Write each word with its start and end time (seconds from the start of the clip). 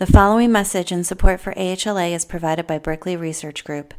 The 0.00 0.06
following 0.06 0.50
message 0.50 0.92
and 0.92 1.06
support 1.06 1.40
for 1.40 1.52
AHLA 1.52 2.12
is 2.12 2.24
provided 2.24 2.66
by 2.66 2.78
Berkeley 2.78 3.16
Research 3.16 3.64
Group, 3.64 3.92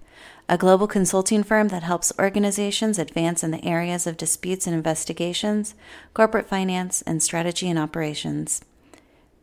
a 0.50 0.58
global 0.58 0.88
consulting 0.88 1.44
firm 1.44 1.68
that 1.68 1.84
helps 1.84 2.12
organizations 2.18 2.98
advance 2.98 3.44
in 3.44 3.52
the 3.52 3.64
areas 3.64 4.08
of 4.08 4.18
disputes 4.18 4.66
and 4.66 4.76
investigations, 4.76 5.76
corporate 6.16 6.48
finance, 6.48 7.04
and 7.04 7.22
strategy 7.22 7.70
and 7.70 7.78
operations. 7.78 8.66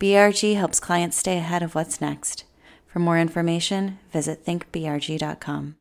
BRG 0.01 0.57
helps 0.57 0.81
clients 0.81 1.15
stay 1.15 1.37
ahead 1.37 1.63
of 1.63 1.75
what's 1.75 2.01
next. 2.01 2.43
For 2.87 2.99
more 2.99 3.17
information, 3.17 3.97
visit 4.11 4.45
thinkbrg.com. 4.45 5.78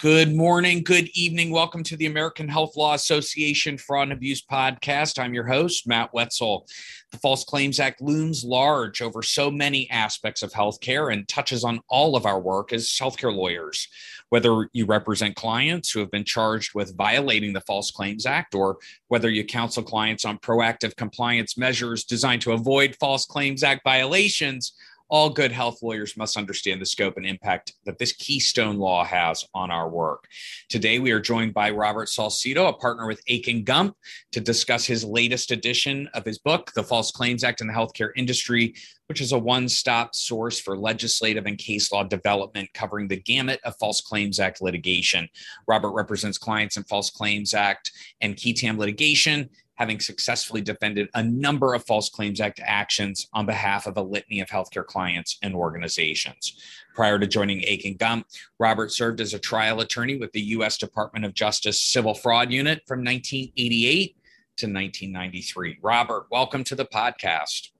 Good 0.00 0.34
morning, 0.34 0.82
good 0.82 1.08
evening. 1.14 1.52
Welcome 1.52 1.84
to 1.84 1.96
the 1.96 2.06
American 2.06 2.48
Health 2.48 2.76
Law 2.76 2.94
Association 2.94 3.78
Fraud 3.78 4.08
and 4.08 4.12
Abuse 4.12 4.42
Podcast. 4.44 5.22
I'm 5.22 5.32
your 5.32 5.46
host, 5.46 5.86
Matt 5.86 6.12
Wetzel. 6.12 6.66
The 7.12 7.18
False 7.18 7.44
Claims 7.44 7.78
Act 7.78 8.02
looms 8.02 8.42
large 8.42 9.00
over 9.00 9.22
so 9.22 9.52
many 9.52 9.88
aspects 9.90 10.42
of 10.42 10.52
healthcare 10.52 11.12
and 11.12 11.28
touches 11.28 11.62
on 11.62 11.80
all 11.88 12.16
of 12.16 12.26
our 12.26 12.40
work 12.40 12.72
as 12.72 12.88
healthcare 12.88 13.34
lawyers. 13.34 13.86
Whether 14.30 14.68
you 14.72 14.84
represent 14.84 15.36
clients 15.36 15.92
who 15.92 16.00
have 16.00 16.10
been 16.10 16.24
charged 16.24 16.72
with 16.74 16.96
violating 16.96 17.52
the 17.52 17.60
False 17.60 17.92
Claims 17.92 18.26
Act, 18.26 18.56
or 18.56 18.78
whether 19.06 19.30
you 19.30 19.44
counsel 19.44 19.84
clients 19.84 20.24
on 20.24 20.38
proactive 20.38 20.96
compliance 20.96 21.56
measures 21.56 22.02
designed 22.02 22.42
to 22.42 22.52
avoid 22.52 22.96
False 22.98 23.26
Claims 23.26 23.62
Act 23.62 23.82
violations, 23.84 24.72
all 25.14 25.30
good 25.30 25.52
health 25.52 25.80
lawyers 25.80 26.16
must 26.16 26.36
understand 26.36 26.80
the 26.80 26.86
scope 26.86 27.16
and 27.16 27.24
impact 27.24 27.74
that 27.84 28.00
this 28.00 28.10
keystone 28.10 28.78
law 28.78 29.04
has 29.04 29.44
on 29.54 29.70
our 29.70 29.88
work. 29.88 30.26
Today, 30.68 30.98
we 30.98 31.12
are 31.12 31.20
joined 31.20 31.54
by 31.54 31.70
Robert 31.70 32.08
Salcido, 32.08 32.68
a 32.68 32.72
partner 32.72 33.06
with 33.06 33.22
Akin 33.30 33.62
Gump, 33.62 33.96
to 34.32 34.40
discuss 34.40 34.84
his 34.84 35.04
latest 35.04 35.52
edition 35.52 36.10
of 36.14 36.24
his 36.24 36.40
book, 36.40 36.72
The 36.74 36.82
False 36.82 37.12
Claims 37.12 37.44
Act 37.44 37.60
in 37.60 37.68
the 37.68 37.72
Healthcare 37.72 38.10
Industry, 38.16 38.74
which 39.06 39.20
is 39.20 39.30
a 39.30 39.38
one 39.38 39.68
stop 39.68 40.16
source 40.16 40.58
for 40.58 40.76
legislative 40.76 41.46
and 41.46 41.58
case 41.58 41.92
law 41.92 42.02
development 42.02 42.68
covering 42.74 43.06
the 43.06 43.20
gamut 43.20 43.60
of 43.62 43.76
False 43.76 44.00
Claims 44.00 44.40
Act 44.40 44.62
litigation. 44.62 45.28
Robert 45.68 45.92
represents 45.92 46.38
clients 46.38 46.76
in 46.76 46.82
False 46.82 47.10
Claims 47.10 47.54
Act 47.54 47.92
and 48.20 48.40
qui 48.40 48.52
tam 48.52 48.78
litigation 48.78 49.48
having 49.74 50.00
successfully 50.00 50.60
defended 50.60 51.08
a 51.14 51.22
number 51.22 51.74
of 51.74 51.84
False 51.84 52.08
Claims 52.08 52.40
Act 52.40 52.60
actions 52.62 53.28
on 53.32 53.46
behalf 53.46 53.86
of 53.86 53.96
a 53.96 54.02
litany 54.02 54.40
of 54.40 54.48
healthcare 54.48 54.86
clients 54.86 55.38
and 55.42 55.54
organizations. 55.54 56.60
Prior 56.94 57.18
to 57.18 57.26
joining 57.26 57.64
Akin 57.68 57.96
Gump, 57.96 58.26
Robert 58.58 58.92
served 58.92 59.20
as 59.20 59.34
a 59.34 59.38
trial 59.38 59.80
attorney 59.80 60.16
with 60.16 60.32
the 60.32 60.40
U.S. 60.40 60.78
Department 60.78 61.24
of 61.24 61.34
Justice 61.34 61.80
Civil 61.80 62.14
Fraud 62.14 62.52
Unit 62.52 62.82
from 62.86 63.00
1988 63.00 64.16
to 64.56 64.66
1993. 64.66 65.78
Robert, 65.82 66.26
welcome 66.30 66.62
to 66.64 66.76
the 66.76 66.86
podcast. 66.86 67.70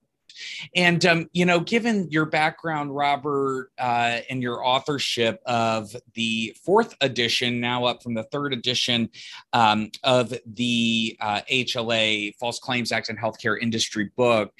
And, 0.75 1.05
um, 1.07 1.31
you 1.33 1.45
know, 1.45 1.61
given 1.61 2.11
your 2.11 2.27
background, 2.27 2.95
Robert, 2.95 3.71
uh, 3.79 4.21
and 4.29 4.43
your 4.43 4.65
authorship 4.65 5.41
of 5.47 5.95
the 6.15 6.57
fourth 6.65 6.95
edition, 7.01 7.61
now 7.61 7.85
up 7.85 8.03
from 8.03 8.15
the 8.15 8.25
third 8.25 8.53
edition 8.53 9.11
um, 9.53 9.91
of 10.03 10.35
the 10.47 11.17
uh, 11.21 11.41
HLA 11.51 12.35
False 12.37 12.59
Claims 12.59 12.93
Act 12.93 13.09
and 13.09 13.19
Healthcare 13.19 13.61
Industry 13.61 14.11
book, 14.17 14.53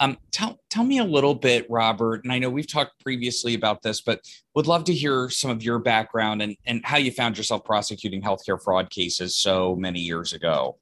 um, 0.00 0.18
tell, 0.30 0.58
tell 0.70 0.84
me 0.84 0.98
a 0.98 1.04
little 1.04 1.34
bit, 1.34 1.66
Robert. 1.70 2.24
And 2.24 2.32
I 2.32 2.38
know 2.38 2.50
we've 2.50 2.70
talked 2.70 3.02
previously 3.02 3.54
about 3.54 3.82
this, 3.82 4.00
but 4.00 4.20
would 4.54 4.66
love 4.66 4.84
to 4.84 4.94
hear 4.94 5.30
some 5.30 5.50
of 5.50 5.62
your 5.62 5.78
background 5.78 6.42
and, 6.42 6.56
and 6.66 6.84
how 6.84 6.98
you 6.98 7.10
found 7.10 7.38
yourself 7.38 7.64
prosecuting 7.64 8.22
healthcare 8.22 8.62
fraud 8.62 8.90
cases 8.90 9.34
so 9.34 9.74
many 9.76 10.00
years 10.00 10.32
ago. 10.32 10.76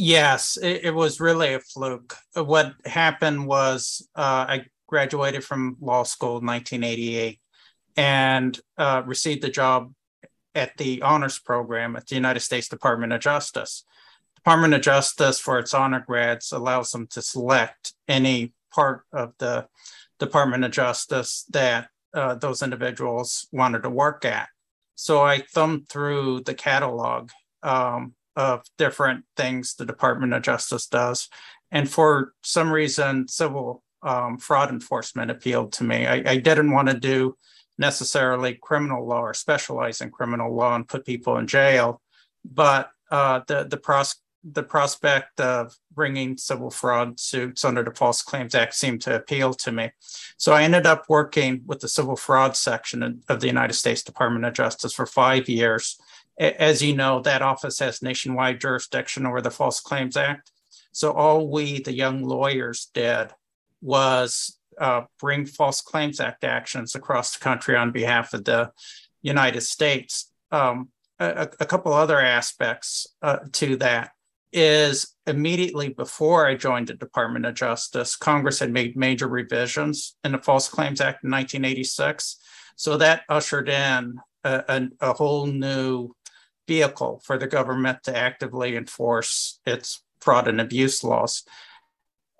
Yes, 0.00 0.56
it, 0.62 0.84
it, 0.84 0.94
was 0.94 1.18
really 1.18 1.54
a 1.54 1.58
fluke. 1.58 2.14
What 2.34 2.74
happened 2.84 3.48
was 3.48 4.08
uh, 4.14 4.46
I 4.48 4.66
graduated 4.86 5.42
from 5.42 5.76
law 5.80 6.04
school 6.04 6.38
in 6.38 6.46
1988 6.46 7.40
and 7.96 8.60
uh, 8.76 9.02
received 9.04 9.42
a 9.42 9.50
job 9.50 9.92
at 10.54 10.76
the 10.76 11.02
honors 11.02 11.40
program 11.40 11.96
at 11.96 12.06
the 12.06 12.14
United 12.14 12.38
States 12.38 12.68
Department 12.68 13.12
of 13.12 13.20
Justice. 13.20 13.84
Department 14.36 14.72
of 14.72 14.82
Justice, 14.82 15.40
for 15.40 15.58
its 15.58 15.74
honor 15.74 16.04
grads, 16.06 16.52
allows 16.52 16.92
them 16.92 17.08
to 17.08 17.20
select 17.20 17.92
any 18.06 18.52
part 18.72 19.02
of 19.12 19.32
the 19.38 19.66
Department 20.20 20.62
of 20.62 20.70
Justice 20.70 21.44
that 21.50 21.88
uh, 22.14 22.36
those 22.36 22.62
individuals 22.62 23.48
wanted 23.50 23.82
to 23.82 23.90
work 23.90 24.24
at. 24.24 24.48
So 24.94 25.22
I 25.22 25.40
thumbed 25.40 25.88
through 25.88 26.42
the 26.42 26.54
catalog 26.54 27.30
um, 27.64 28.14
of 28.38 28.62
different 28.78 29.24
things 29.36 29.74
the 29.74 29.84
Department 29.84 30.32
of 30.32 30.42
Justice 30.42 30.86
does. 30.86 31.28
And 31.72 31.90
for 31.90 32.34
some 32.42 32.70
reason, 32.72 33.26
civil 33.26 33.82
um, 34.02 34.38
fraud 34.38 34.70
enforcement 34.70 35.32
appealed 35.32 35.72
to 35.72 35.84
me. 35.84 36.06
I, 36.06 36.22
I 36.24 36.36
didn't 36.36 36.70
want 36.70 36.88
to 36.88 36.94
do 36.94 37.36
necessarily 37.78 38.54
criminal 38.54 39.04
law 39.04 39.22
or 39.22 39.34
specialize 39.34 40.00
in 40.00 40.10
criminal 40.10 40.54
law 40.54 40.76
and 40.76 40.86
put 40.86 41.04
people 41.04 41.36
in 41.38 41.48
jail, 41.48 42.00
but 42.44 42.90
uh, 43.10 43.40
the 43.48 43.64
the 43.64 43.76
pros- 43.76 44.22
the 44.44 44.62
prospect 44.62 45.40
of 45.40 45.76
bringing 45.92 46.36
civil 46.36 46.70
fraud 46.70 47.18
suits 47.18 47.64
under 47.64 47.82
the 47.82 47.90
False 47.90 48.22
Claims 48.22 48.54
Act 48.54 48.74
seemed 48.74 49.00
to 49.02 49.16
appeal 49.16 49.52
to 49.52 49.72
me. 49.72 49.90
So 50.36 50.52
I 50.52 50.62
ended 50.62 50.86
up 50.86 51.06
working 51.08 51.62
with 51.66 51.80
the 51.80 51.88
civil 51.88 52.14
fraud 52.14 52.56
section 52.56 53.22
of 53.28 53.40
the 53.40 53.48
United 53.48 53.74
States 53.74 54.02
Department 54.04 54.44
of 54.44 54.54
Justice 54.54 54.92
for 54.92 55.06
five 55.06 55.48
years 55.48 55.98
as 56.38 56.82
you 56.82 56.94
know, 56.94 57.20
that 57.20 57.42
office 57.42 57.78
has 57.80 58.02
nationwide 58.02 58.60
jurisdiction 58.60 59.26
over 59.26 59.40
the 59.40 59.50
False 59.50 59.80
Claims 59.80 60.16
Act. 60.16 60.52
So 60.92 61.12
all 61.12 61.50
we, 61.50 61.80
the 61.80 61.92
young 61.92 62.22
lawyers, 62.22 62.90
did 62.94 63.28
was 63.80 64.58
uh, 64.80 65.02
bring 65.20 65.46
False 65.46 65.80
Claims 65.80 66.20
Act 66.20 66.44
actions 66.44 66.94
across 66.94 67.36
the 67.36 67.42
country 67.42 67.76
on 67.76 67.92
behalf 67.92 68.34
of 68.34 68.44
the 68.44 68.70
United 69.22 69.62
States. 69.62 70.30
Um, 70.50 70.88
a, 71.18 71.48
a, 71.60 71.66
couple 71.66 71.92
other 71.92 72.20
aspects 72.20 73.06
uh, 73.22 73.38
to 73.52 73.76
that 73.76 74.12
is 74.52 75.14
immediately 75.26 75.88
before 75.90 76.46
I 76.46 76.54
joined 76.54 76.86
the 76.88 76.94
Department 76.94 77.44
of 77.44 77.54
Justice, 77.54 78.16
Congress 78.16 78.60
had 78.60 78.72
made 78.72 78.96
major 78.96 79.28
revisions 79.28 80.16
in 80.24 80.32
the 80.32 80.38
False 80.38 80.68
Claims 80.68 81.00
Act 81.00 81.24
in 81.24 81.30
1986. 81.30 82.38
So 82.76 82.96
that 82.96 83.22
ushered 83.28 83.68
in 83.68 84.18
a, 84.44 84.64
a, 84.68 84.88
a 85.10 85.12
whole 85.12 85.46
new 85.46 86.14
vehicle 86.68 87.20
for 87.24 87.38
the 87.38 87.48
government 87.48 88.04
to 88.04 88.16
actively 88.16 88.76
enforce 88.76 89.58
its 89.66 90.04
fraud 90.20 90.46
and 90.46 90.60
abuse 90.60 91.02
laws. 91.02 91.44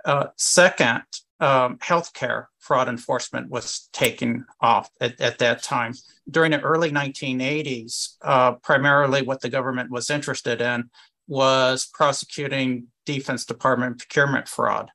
Uh, 0.05 0.27
second, 0.37 1.03
um, 1.41 1.79
healthcare 1.79 2.47
fraud 2.59 2.89
enforcement 2.89 3.49
was 3.49 3.89
taken 3.93 4.45
off 4.61 4.91
at, 5.01 5.21
at, 5.21 5.39
that 5.39 5.63
time. 5.63 5.95
During 6.31 6.51
the 6.51 6.61
early 6.61 6.91
1980s, 6.91 8.17
uh, 8.23 8.53
primarily 8.53 9.23
what 9.23 9.41
the 9.41 9.49
government 9.49 9.91
was 9.91 10.11
interested 10.11 10.61
in 10.61 10.91
was 11.27 11.87
prosecuting 11.93 12.89
Defense 13.07 13.45
Department 13.45 13.99
procurement 13.99 14.49
fraud. 14.49 14.91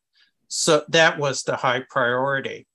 So 0.48 0.84
that 0.90 1.18
was 1.18 1.44
the 1.44 1.56
high 1.56 1.84
priority. 1.90 2.68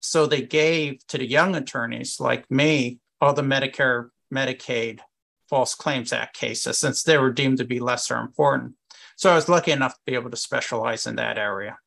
So 0.00 0.26
they 0.26 0.42
gave 0.42 1.06
to 1.08 1.18
the 1.18 1.28
young 1.28 1.54
attorneys 1.54 2.18
like 2.18 2.50
me 2.50 2.98
all 3.20 3.34
the 3.34 3.42
Medicare, 3.42 4.08
Medicaid, 4.32 5.00
False 5.48 5.74
Claims 5.74 6.12
Act 6.12 6.36
cases 6.36 6.78
since 6.78 7.02
they 7.02 7.18
were 7.18 7.32
deemed 7.32 7.58
to 7.58 7.64
be 7.64 7.80
lesser 7.80 8.16
important. 8.18 8.74
So 9.16 9.30
I 9.30 9.34
was 9.34 9.48
lucky 9.48 9.72
enough 9.72 9.94
to 9.94 10.00
be 10.06 10.14
able 10.14 10.30
to 10.30 10.36
specialize 10.36 11.06
in 11.06 11.16
that 11.16 11.38
area. 11.38 11.78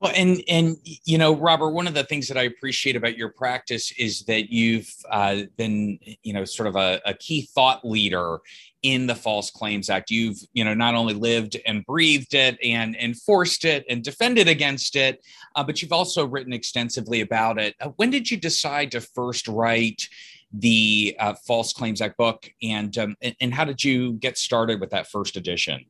Well, 0.00 0.12
and 0.16 0.42
and 0.48 0.76
you 1.04 1.18
know, 1.18 1.36
Robert, 1.36 1.70
one 1.70 1.86
of 1.86 1.92
the 1.92 2.04
things 2.04 2.26
that 2.28 2.38
I 2.38 2.44
appreciate 2.44 2.96
about 2.96 3.18
your 3.18 3.28
practice 3.28 3.92
is 3.98 4.22
that 4.22 4.50
you've 4.50 4.90
uh, 5.10 5.42
been, 5.58 5.98
you 6.22 6.32
know, 6.32 6.46
sort 6.46 6.68
of 6.68 6.76
a, 6.76 7.02
a, 7.04 7.12
key 7.12 7.42
thought 7.42 7.84
leader 7.84 8.38
in 8.82 9.06
the 9.06 9.14
False 9.14 9.50
Claims 9.50 9.90
Act. 9.90 10.10
You've, 10.10 10.38
you 10.54 10.64
know, 10.64 10.72
not 10.72 10.94
only 10.94 11.12
lived 11.12 11.58
and 11.66 11.84
breathed 11.84 12.32
it 12.32 12.56
and 12.64 12.96
enforced 12.96 13.66
it 13.66 13.84
and 13.90 14.02
defended 14.02 14.48
against 14.48 14.96
it, 14.96 15.22
uh, 15.54 15.64
but 15.64 15.82
you've 15.82 15.92
also 15.92 16.26
written 16.26 16.54
extensively 16.54 17.20
about 17.20 17.58
it. 17.58 17.74
Uh, 17.78 17.90
when 17.96 18.08
did 18.08 18.30
you 18.30 18.38
decide 18.38 18.92
to 18.92 19.02
first 19.02 19.48
write? 19.48 20.08
The 20.52 21.16
uh, 21.18 21.34
False 21.46 21.72
Claims 21.72 22.00
Act 22.00 22.16
book, 22.16 22.50
and, 22.62 22.96
um, 22.98 23.16
and, 23.22 23.36
and 23.40 23.54
how 23.54 23.64
did 23.64 23.82
you 23.84 24.14
get 24.14 24.36
started 24.36 24.80
with 24.80 24.90
that 24.90 25.08
first 25.08 25.36
edition? 25.36 25.86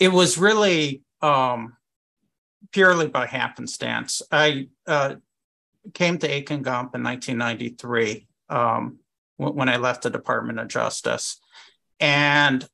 It 0.00 0.08
was 0.08 0.38
really 0.38 1.02
um, 1.22 1.76
purely 2.72 3.06
by 3.06 3.26
happenstance. 3.26 4.22
I 4.32 4.68
uh, 4.86 5.16
came 5.92 6.18
to 6.18 6.26
Akin 6.26 6.62
Gump 6.62 6.94
in 6.94 7.02
1993 7.02 8.26
um, 8.48 8.98
when 9.36 9.68
I 9.68 9.76
left 9.76 10.02
the 10.02 10.10
Department 10.10 10.58
of 10.58 10.68
Justice, 10.68 11.40
and 12.00 12.66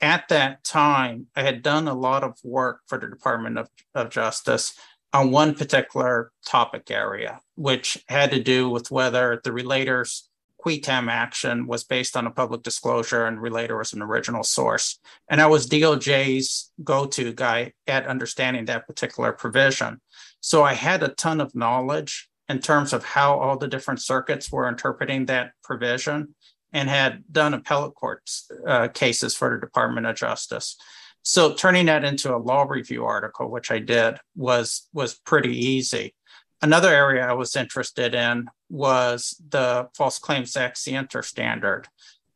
at 0.00 0.28
that 0.28 0.64
time, 0.64 1.26
I 1.36 1.42
had 1.42 1.62
done 1.62 1.88
a 1.88 1.94
lot 1.94 2.24
of 2.24 2.38
work 2.42 2.80
for 2.86 2.98
the 2.98 3.08
Department 3.08 3.58
of, 3.58 3.68
of 3.94 4.10
Justice 4.10 4.74
on 5.12 5.30
one 5.30 5.54
particular 5.54 6.30
topic 6.46 6.90
area, 6.90 7.40
which 7.56 8.02
had 8.08 8.30
to 8.30 8.42
do 8.42 8.70
with 8.70 8.90
whether 8.90 9.40
the 9.42 9.52
relator's 9.52 10.28
qui 10.58 10.78
tam 10.78 11.08
action 11.08 11.66
was 11.66 11.84
based 11.84 12.16
on 12.16 12.26
a 12.26 12.30
public 12.30 12.62
disclosure 12.62 13.24
and 13.24 13.40
relator 13.40 13.78
was 13.78 13.92
an 13.92 14.02
original 14.02 14.44
source. 14.44 14.98
And 15.28 15.40
I 15.40 15.46
was 15.46 15.66
DOJ's 15.66 16.70
go 16.84 17.06
to 17.06 17.32
guy 17.32 17.72
at 17.86 18.06
understanding 18.06 18.66
that 18.66 18.86
particular 18.86 19.32
provision. 19.32 20.00
So 20.40 20.62
I 20.62 20.74
had 20.74 21.02
a 21.02 21.08
ton 21.08 21.40
of 21.40 21.54
knowledge 21.54 22.28
in 22.48 22.58
terms 22.58 22.92
of 22.92 23.04
how 23.04 23.38
all 23.38 23.56
the 23.56 23.68
different 23.68 24.02
circuits 24.02 24.52
were 24.52 24.68
interpreting 24.68 25.26
that 25.26 25.52
provision 25.62 26.34
and 26.72 26.88
had 26.88 27.24
done 27.30 27.54
appellate 27.54 27.94
court 27.94 28.28
uh, 28.66 28.88
cases 28.88 29.34
for 29.34 29.54
the 29.54 29.60
Department 29.60 30.06
of 30.06 30.16
Justice. 30.16 30.76
So 31.22 31.54
turning 31.54 31.86
that 31.86 32.04
into 32.04 32.34
a 32.34 32.38
law 32.38 32.64
review 32.64 33.04
article, 33.04 33.50
which 33.50 33.70
I 33.70 33.78
did, 33.78 34.18
was 34.34 34.88
was 34.92 35.14
pretty 35.14 35.56
easy. 35.56 36.14
Another 36.62 36.88
area 36.88 37.26
I 37.26 37.32
was 37.32 37.56
interested 37.56 38.14
in 38.14 38.48
was 38.68 39.40
the 39.48 39.88
False 39.96 40.18
Claims 40.18 40.56
Act 40.56 40.76
Scienter 40.78 41.22
standard, 41.22 41.88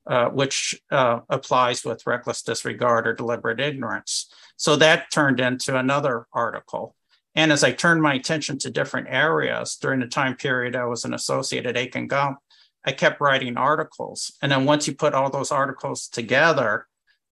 uh, 0.07 0.29
which 0.31 0.81
uh, 0.91 1.21
applies 1.29 1.85
with 1.85 2.07
reckless 2.07 2.43
disregard 2.43 3.07
or 3.07 3.15
deliberate 3.15 3.61
ignorance. 3.61 4.33
So 4.57 4.77
that 4.77 5.11
turned 5.11 5.41
into 5.41 5.77
another 5.77 6.27
article. 6.33 6.95
And 7.35 7.53
as 7.53 7.65
I 7.65 7.73
turned 7.73 8.01
my 8.01 8.15
attention 8.15 8.59
to 8.59 8.71
different 8.71 9.09
areas 9.11 9.77
during 9.77 10.01
the 10.01 10.07
time 10.07 10.37
period 10.37 10.77
I 10.77 10.85
was 10.85 11.05
an 11.05 11.15
associate 11.15 11.67
at 11.67 11.77
Akin 11.77 12.07
Gump, 12.07 12.39
I 12.87 12.93
kept 12.93 13.21
writing 13.21 13.57
articles. 13.57 14.33
And 14.41 14.53
then 14.53 14.65
once 14.65 14.87
you 14.87 14.95
put 14.95 15.15
all 15.15 15.31
those 15.31 15.51
articles 15.51 16.09
together, 16.09 16.87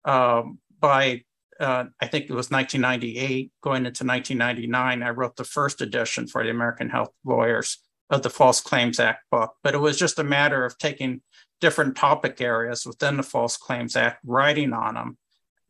um, 0.06 0.60
by 0.80 1.24
uh, 1.60 1.86
I 2.02 2.08
think 2.08 2.26
it 2.26 2.34
was 2.34 2.52
1998, 2.52 3.52
going 3.62 3.86
into 3.86 4.06
1999, 4.06 5.04
I 5.04 5.10
wrote 5.10 5.36
the 5.36 5.44
first 5.44 5.82
edition 5.82 6.28
for 6.28 6.44
the 6.44 6.50
American 6.50 6.90
Health 6.90 7.12
Lawyers 7.26 7.80
of 8.10 8.22
the 8.22 8.30
False 8.30 8.62
Claims 8.62 9.00
Act 9.00 9.24
book. 9.32 9.56
But 9.64 9.74
it 9.74 9.80
was 9.80 9.98
just 9.98 10.20
a 10.20 10.24
matter 10.24 10.66
of 10.66 10.78
taking 10.78 11.22
different 11.60 11.96
topic 11.96 12.40
areas 12.42 12.86
within 12.86 13.18
the 13.18 13.24
False 13.24 13.58
Claims 13.58 13.96
Act, 13.96 14.20
writing 14.26 14.74
on 14.74 14.94
them. 14.94 15.18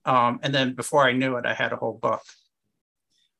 Um, 0.05 0.39
and 0.43 0.53
then 0.53 0.73
before 0.73 1.05
I 1.05 1.13
knew 1.13 1.35
it, 1.37 1.45
I 1.45 1.53
had 1.53 1.73
a 1.73 1.77
whole 1.77 1.99
book 2.01 2.21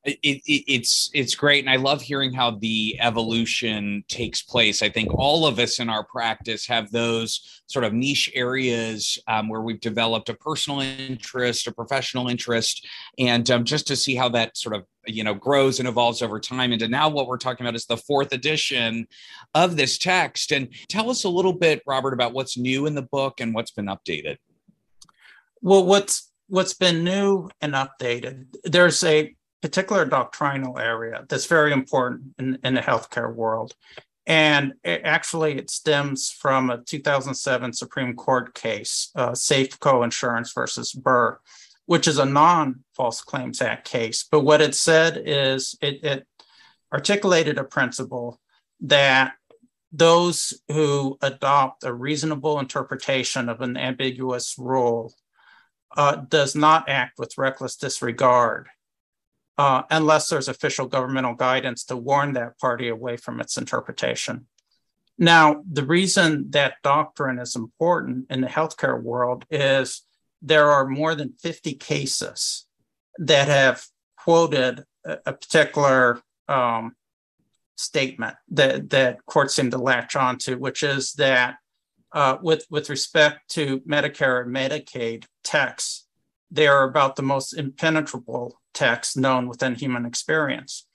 it, 0.04 0.18
it, 0.22 0.64
it's 0.72 1.10
it's 1.12 1.34
great. 1.34 1.64
And 1.64 1.70
i 1.70 1.76
love 1.76 2.00
hearing 2.00 2.32
how 2.32 2.52
the 2.52 2.96
evolution 3.00 4.04
takes 4.08 4.42
place. 4.42 4.82
I 4.82 4.88
think 4.88 5.12
all 5.12 5.46
of 5.46 5.58
us 5.58 5.80
in 5.80 5.88
our 5.88 6.04
practice 6.04 6.66
have 6.66 6.90
those 6.90 7.62
sort 7.66 7.84
of 7.84 7.92
niche 7.92 8.30
areas 8.34 9.18
um, 9.26 9.48
where 9.48 9.60
we've 9.60 9.80
developed 9.80 10.28
a 10.28 10.34
personal 10.34 10.80
interest 10.80 11.66
a 11.66 11.72
professional 11.72 12.28
interest 12.28 12.86
and 13.18 13.50
um, 13.50 13.64
just 13.64 13.86
to 13.88 13.96
see 13.96 14.14
how 14.14 14.28
that 14.30 14.56
sort 14.56 14.76
of 14.76 14.84
you 15.06 15.24
know 15.24 15.34
grows 15.34 15.80
and 15.80 15.88
evolves 15.88 16.22
over 16.22 16.38
time. 16.38 16.72
And 16.72 16.90
now 16.90 17.08
what 17.08 17.26
we're 17.26 17.36
talking 17.36 17.66
about 17.66 17.74
is 17.74 17.86
the 17.86 17.96
fourth 17.96 18.32
edition 18.32 19.08
of 19.54 19.76
this 19.76 19.98
text. 19.98 20.52
And 20.52 20.68
tell 20.88 21.10
us 21.10 21.24
a 21.24 21.28
little 21.28 21.52
bit 21.52 21.82
robert 21.86 22.12
about 22.12 22.32
what's 22.32 22.56
new 22.56 22.86
in 22.86 22.94
the 22.94 23.02
book 23.02 23.40
and 23.40 23.52
what's 23.52 23.72
been 23.72 23.86
updated. 23.86 24.36
Well 25.60 25.84
what's 25.84 26.30
what's 26.46 26.74
been 26.74 27.02
new 27.02 27.50
and 27.60 27.74
updated? 27.74 28.46
There's 28.64 29.02
a 29.02 29.34
particular 29.62 30.04
doctrinal 30.04 30.78
area 30.78 31.24
that's 31.28 31.46
very 31.46 31.72
important 31.72 32.34
in, 32.38 32.58
in 32.62 32.74
the 32.74 32.80
healthcare 32.80 33.34
world. 33.34 33.74
And 34.26 34.74
it, 34.84 35.02
actually, 35.04 35.56
it 35.56 35.70
stems 35.70 36.30
from 36.30 36.70
a 36.70 36.82
2007 36.82 37.72
Supreme 37.72 38.14
Court 38.14 38.54
case, 38.54 39.10
uh, 39.16 39.30
Safeco 39.30 40.04
Insurance 40.04 40.52
versus 40.52 40.92
Burr, 40.92 41.38
which 41.86 42.06
is 42.06 42.18
a 42.18 42.26
non 42.26 42.84
False 42.94 43.22
Claims 43.22 43.62
Act 43.62 43.90
case. 43.90 44.26
But 44.30 44.40
what 44.40 44.60
it 44.60 44.74
said 44.74 45.22
is 45.24 45.76
it, 45.80 46.04
it 46.04 46.26
articulated 46.92 47.56
a 47.56 47.64
principle 47.64 48.38
that 48.80 49.32
those 49.90 50.60
who 50.68 51.16
adopt 51.22 51.84
a 51.84 51.92
reasonable 51.92 52.60
interpretation 52.60 53.48
of 53.48 53.62
an 53.62 53.78
ambiguous 53.78 54.56
rule 54.58 55.14
uh, 55.96 56.16
does 56.16 56.54
not 56.54 56.88
act 56.88 57.18
with 57.18 57.38
reckless 57.38 57.76
disregard 57.76 58.68
uh, 59.58 59.82
unless 59.90 60.28
there's 60.28 60.48
official 60.48 60.86
governmental 60.86 61.34
guidance 61.34 61.84
to 61.84 61.96
warn 61.96 62.32
that 62.34 62.56
party 62.58 62.88
away 62.88 63.16
from 63.16 63.40
its 63.40 63.58
interpretation. 63.58 64.46
Now, 65.18 65.64
the 65.70 65.84
reason 65.84 66.50
that 66.50 66.74
doctrine 66.84 67.40
is 67.40 67.56
important 67.56 68.26
in 68.30 68.40
the 68.40 68.46
healthcare 68.46 69.02
world 69.02 69.44
is 69.50 70.02
there 70.40 70.70
are 70.70 70.86
more 70.86 71.16
than 71.16 71.32
50 71.32 71.74
cases 71.74 72.66
that 73.18 73.48
have 73.48 73.84
quoted 74.16 74.84
a, 75.04 75.18
a 75.26 75.32
particular 75.32 76.22
um, 76.46 76.94
statement 77.74 78.36
that, 78.50 78.90
that 78.90 79.24
courts 79.26 79.56
seem 79.56 79.72
to 79.72 79.78
latch 79.78 80.14
onto, 80.14 80.56
which 80.56 80.84
is 80.84 81.14
that 81.14 81.56
uh, 82.12 82.38
with, 82.40 82.64
with 82.70 82.88
respect 82.88 83.50
to 83.50 83.80
Medicare 83.80 84.44
and 84.44 84.54
Medicaid 84.54 85.24
texts, 85.42 86.06
they 86.48 86.68
are 86.68 86.84
about 86.84 87.16
the 87.16 87.22
most 87.22 87.52
impenetrable 87.52 88.57
text 88.74 89.16
known 89.16 89.48
within 89.48 89.74
human 89.74 90.06
experience. 90.06 90.86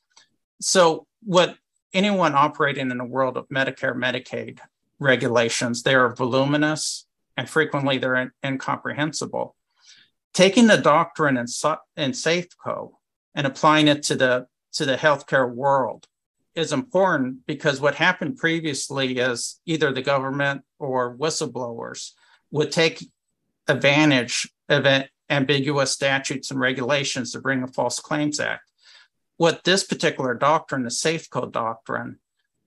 So, 0.61 1.07
what 1.23 1.57
anyone 1.93 2.33
operating 2.35 2.91
in 2.91 2.97
the 2.97 3.05
world 3.05 3.37
of 3.37 3.47
Medicare, 3.49 3.95
Medicaid 3.95 4.59
regulations, 4.99 5.83
they 5.83 5.95
are 5.95 6.15
voluminous 6.15 7.05
and 7.37 7.49
frequently 7.49 7.97
they're 7.97 8.33
incomprehensible. 8.43 9.55
Taking 10.33 10.67
the 10.67 10.77
doctrine 10.77 11.37
in, 11.37 11.45
in 11.97 12.11
Safeco 12.11 12.91
and 13.35 13.47
applying 13.47 13.87
it 13.87 14.03
to 14.03 14.15
the 14.15 14.47
to 14.73 14.85
the 14.85 14.95
healthcare 14.95 15.51
world 15.51 16.07
is 16.55 16.73
important 16.73 17.45
because 17.45 17.79
what 17.79 17.95
happened 17.95 18.37
previously 18.37 19.17
is 19.17 19.59
either 19.65 19.91
the 19.91 20.01
government 20.01 20.61
or 20.79 21.15
whistleblowers 21.15 22.11
would 22.51 22.71
take 22.71 23.07
advantage 23.67 24.49
of 24.69 24.85
ambiguous 25.33 25.91
statutes 25.91 26.51
and 26.51 26.59
regulations 26.59 27.31
to 27.31 27.41
bring 27.41 27.63
a 27.63 27.67
False 27.67 27.99
Claims 27.99 28.39
Act. 28.39 28.69
What 29.37 29.63
this 29.63 29.83
particular 29.83 30.35
doctrine, 30.35 30.83
the 30.83 30.89
Safeco 30.89 31.51
doctrine, 31.51 32.19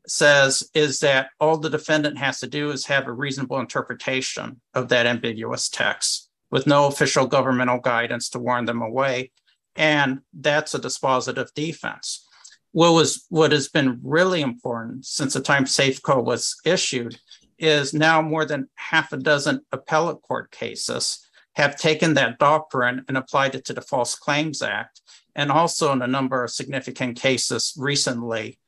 says 0.09 0.69
is 0.75 1.01
that 1.01 1.31
all 1.41 1.57
the 1.59 1.71
defendant 1.71 2.19
has 2.19 2.41
to 2.41 2.47
do 2.47 2.71
is 2.71 2.87
have 2.87 3.07
a 3.07 3.13
reasonable 3.13 3.59
interpretation 3.59 4.61
of 4.75 4.89
that 4.89 5.07
ambiguous 5.07 5.69
text 5.69 6.29
with 6.51 6.67
no 6.67 6.87
official 6.87 7.27
governmental 7.27 7.79
guidance 7.79 8.29
to 8.31 8.39
warn 8.39 8.65
them 8.65 8.83
away. 8.83 9.33
And 9.75 10.21
that's 10.33 10.75
a 10.75 10.79
dispositive 10.79 11.53
defense. 11.55 12.27
What 12.73 12.93
was 12.93 13.25
what 13.31 13.53
has 13.53 13.69
been 13.69 14.01
really 14.03 14.43
important 14.43 15.07
since 15.07 15.35
the 15.35 15.41
time 15.41 15.65
Safeco 15.65 16.23
was 16.23 16.57
issued 16.65 17.19
is 17.59 17.95
now 17.95 18.21
more 18.21 18.45
than 18.45 18.69
half 18.75 19.13
a 19.13 19.17
dozen 19.17 19.61
appellate 19.73 20.21
court 20.23 20.51
cases 20.51 21.26
have 21.57 21.77
taken 21.77 22.15
that 22.15 22.39
doctrine 22.39 23.03
and 23.09 23.17
applied 23.17 23.55
it 23.55 23.65
to 23.65 23.73
the 23.73 23.81
False 23.81 24.15
Claims 24.15 24.61
Act, 24.61 25.01
and 25.35 25.51
also 25.51 25.91
in 25.93 26.03
a 26.03 26.07
number 26.07 26.45
of 26.45 26.51
significant 26.51 27.19
cases 27.19 27.75
recently 27.79 28.59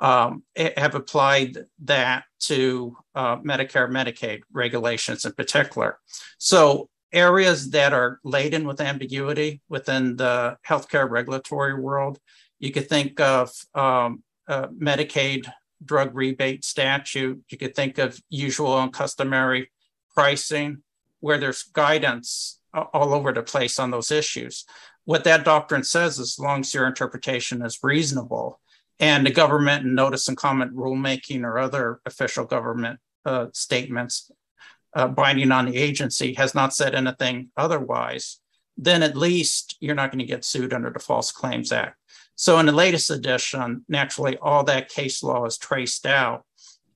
um, 0.00 0.42
have 0.76 0.96
applied 0.96 1.56
that 1.84 2.24
to 2.40 2.96
uh, 3.14 3.36
Medicare, 3.36 3.88
Medicaid 3.88 4.40
regulations 4.52 5.24
in 5.24 5.32
particular. 5.32 5.98
So 6.38 6.88
areas 7.12 7.70
that 7.70 7.92
are 7.92 8.18
laden 8.24 8.66
with 8.66 8.80
ambiguity 8.80 9.60
within 9.68 10.16
the 10.16 10.56
healthcare 10.68 11.08
regulatory 11.08 11.80
world, 11.80 12.18
you 12.58 12.72
could 12.72 12.88
think 12.88 13.20
of 13.20 13.50
um, 13.74 14.24
uh, 14.48 14.66
Medicaid 14.68 15.48
drug 15.84 16.10
rebate 16.14 16.64
statute. 16.64 17.40
You 17.50 17.58
could 17.58 17.76
think 17.76 17.98
of 17.98 18.20
usual 18.28 18.80
and 18.80 18.92
customary 18.92 19.70
pricing 20.12 20.82
where 21.22 21.38
there's 21.38 21.62
guidance 21.62 22.60
all 22.74 23.14
over 23.14 23.32
the 23.32 23.42
place 23.42 23.78
on 23.78 23.90
those 23.90 24.10
issues. 24.10 24.64
What 25.04 25.24
that 25.24 25.44
doctrine 25.44 25.84
says, 25.84 26.18
is 26.18 26.34
as 26.34 26.38
long 26.38 26.60
as 26.60 26.74
your 26.74 26.86
interpretation 26.86 27.62
is 27.62 27.78
reasonable, 27.82 28.60
and 28.98 29.24
the 29.24 29.30
government 29.30 29.84
and 29.84 29.94
notice 29.94 30.28
and 30.28 30.36
comment 30.36 30.74
rulemaking 30.74 31.44
or 31.44 31.58
other 31.58 32.00
official 32.06 32.44
government 32.44 33.00
uh, 33.24 33.46
statements 33.52 34.30
uh, 34.94 35.08
binding 35.08 35.52
on 35.52 35.66
the 35.66 35.76
agency 35.76 36.34
has 36.34 36.54
not 36.54 36.74
said 36.74 36.94
anything 36.94 37.48
otherwise, 37.56 38.40
then 38.76 39.02
at 39.02 39.16
least 39.16 39.76
you're 39.80 39.94
not 39.94 40.10
going 40.10 40.18
to 40.18 40.24
get 40.24 40.44
sued 40.44 40.72
under 40.72 40.90
the 40.90 40.98
False 40.98 41.30
Claims 41.30 41.72
Act. 41.72 41.96
So, 42.34 42.58
in 42.58 42.66
the 42.66 42.72
latest 42.72 43.10
edition, 43.10 43.84
naturally, 43.88 44.36
all 44.38 44.64
that 44.64 44.88
case 44.88 45.22
law 45.22 45.44
is 45.44 45.58
traced 45.58 46.04
out, 46.04 46.44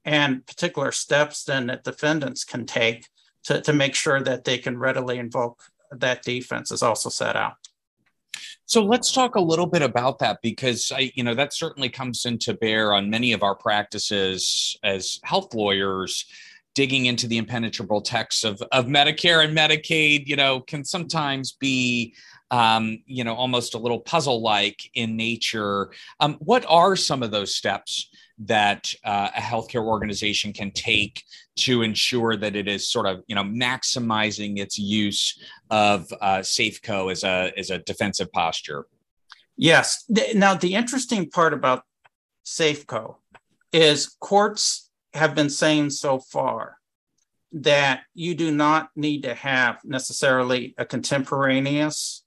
and 0.04 0.44
particular 0.46 0.92
steps 0.92 1.44
then 1.44 1.66
that 1.66 1.84
defendants 1.84 2.44
can 2.44 2.66
take 2.66 3.06
to, 3.46 3.60
to 3.62 3.72
make 3.72 3.94
sure 3.94 4.20
that 4.22 4.44
they 4.44 4.58
can 4.58 4.78
readily 4.78 5.18
invoke 5.18 5.62
that 5.90 6.22
defense 6.22 6.70
is 6.70 6.82
also 6.82 7.08
set 7.08 7.36
out. 7.36 7.54
So 8.66 8.84
let's 8.84 9.12
talk 9.12 9.36
a 9.36 9.40
little 9.40 9.66
bit 9.66 9.82
about 9.82 10.18
that 10.18 10.40
because 10.42 10.90
I, 10.94 11.12
you 11.14 11.22
know, 11.22 11.34
that 11.34 11.54
certainly 11.54 11.88
comes 11.88 12.26
into 12.26 12.54
bear 12.54 12.92
on 12.92 13.08
many 13.08 13.32
of 13.32 13.44
our 13.44 13.54
practices 13.54 14.76
as 14.82 15.20
health 15.22 15.54
lawyers. 15.54 16.26
Digging 16.74 17.06
into 17.06 17.26
the 17.26 17.38
impenetrable 17.38 18.02
texts 18.02 18.44
of, 18.44 18.62
of 18.70 18.84
Medicare 18.84 19.42
and 19.42 19.56
Medicaid, 19.56 20.26
you 20.26 20.36
know, 20.36 20.60
can 20.60 20.84
sometimes 20.84 21.52
be 21.52 22.14
um, 22.50 23.02
you 23.06 23.24
know, 23.24 23.34
almost 23.34 23.74
a 23.74 23.78
little 23.78 24.00
puzzle 24.00 24.42
like 24.42 24.90
in 24.94 25.16
nature. 25.16 25.90
Um, 26.20 26.34
what 26.34 26.64
are 26.68 26.94
some 26.94 27.22
of 27.22 27.30
those 27.30 27.54
steps 27.54 28.10
that 28.40 28.92
uh, 29.04 29.30
a 29.34 29.40
healthcare 29.40 29.84
organization 29.84 30.52
can 30.52 30.70
take 30.70 31.24
to 31.56 31.82
ensure 31.82 32.36
that 32.36 32.54
it 32.54 32.68
is 32.68 32.88
sort 32.88 33.06
of 33.06 33.22
you 33.26 33.34
know 33.34 33.44
maximizing 33.44 34.58
its 34.58 34.78
use 34.78 35.38
of 35.70 36.12
uh, 36.20 36.38
Safeco 36.38 37.10
as 37.10 37.24
a 37.24 37.52
as 37.56 37.70
a 37.70 37.78
defensive 37.78 38.30
posture? 38.32 38.86
Yes. 39.56 40.04
Now, 40.34 40.54
the 40.54 40.74
interesting 40.74 41.30
part 41.30 41.54
about 41.54 41.82
Safeco 42.44 43.16
is 43.72 44.16
courts 44.20 44.90
have 45.14 45.34
been 45.34 45.50
saying 45.50 45.90
so 45.90 46.18
far 46.18 46.76
that 47.52 48.02
you 48.12 48.34
do 48.34 48.50
not 48.50 48.90
need 48.96 49.22
to 49.22 49.34
have 49.34 49.78
necessarily 49.82 50.74
a 50.76 50.84
contemporaneous 50.84 52.22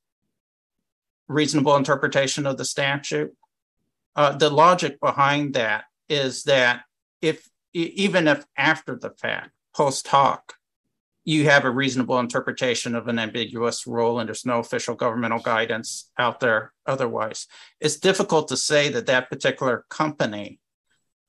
reasonable 1.28 1.76
interpretation 1.76 2.48
of 2.48 2.58
the 2.58 2.66
statute. 2.66 3.32
Uh, 4.16 4.36
the 4.36 4.50
logic 4.50 5.00
behind 5.00 5.54
that 5.54 5.84
is 6.10 6.44
that 6.44 6.82
if 7.22 7.48
even 7.74 8.28
if 8.28 8.46
after 8.58 8.96
the 8.96 9.12
fact, 9.12 9.52
post 9.76 10.08
hoc, 10.08 10.54
you 11.26 11.46
have 11.46 11.66
a 11.66 11.70
reasonable 11.70 12.20
interpretation 12.20 12.96
of 12.96 13.08
an 13.08 13.20
ambiguous 13.20 13.86
rule 13.86 14.20
and 14.20 14.28
there's 14.28 14.46
no 14.46 14.60
official 14.60 14.96
governmental 14.96 15.40
guidance 15.40 16.10
out 16.18 16.40
there 16.40 16.74
otherwise, 16.86 17.46
it's 17.80 17.98
difficult 17.98 18.48
to 18.48 18.58
say 18.58 18.90
that 18.90 19.06
that 19.06 19.30
particular 19.30 19.86
company 19.90 20.60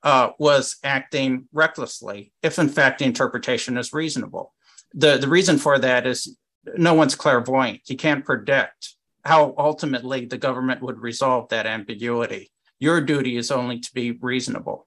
uh, 0.03 0.31
was 0.39 0.77
acting 0.83 1.47
recklessly 1.53 2.33
if 2.43 2.59
in 2.59 2.69
fact 2.69 3.01
the 3.01 3.05
interpretation 3.05 3.77
is 3.77 3.93
reasonable. 3.93 4.55
The, 4.95 5.19
the 5.19 5.29
reason 5.29 5.59
for 5.59 5.79
that 5.79 6.07
is 6.07 6.37
no 6.77 6.95
one's 6.95 7.15
clairvoyant. 7.15 7.83
You 7.89 7.97
can't 7.97 8.25
predict 8.25 8.95
how 9.25 9.55
ultimately 9.59 10.25
the 10.25 10.39
government 10.39 10.83
would 10.83 10.99
resolve 10.99 11.51
that 11.51 11.67
ambiguity. 11.67 12.51
Your 12.79 13.01
duty 13.01 13.37
is 13.37 13.51
only 13.51 13.81
to 13.81 13.93
be 13.93 14.13
reasonable. 14.13 14.87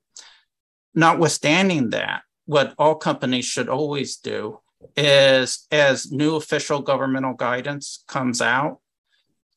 Notwithstanding 0.95 1.89
that, 1.91 2.23
what 2.45 2.73
all 2.77 2.95
companies 2.95 3.45
should 3.45 3.69
always 3.69 4.17
do 4.17 4.59
is 4.97 5.65
as 5.71 6.11
new 6.11 6.35
official 6.35 6.81
governmental 6.81 7.33
guidance 7.33 8.03
comes 8.07 8.41
out 8.41 8.79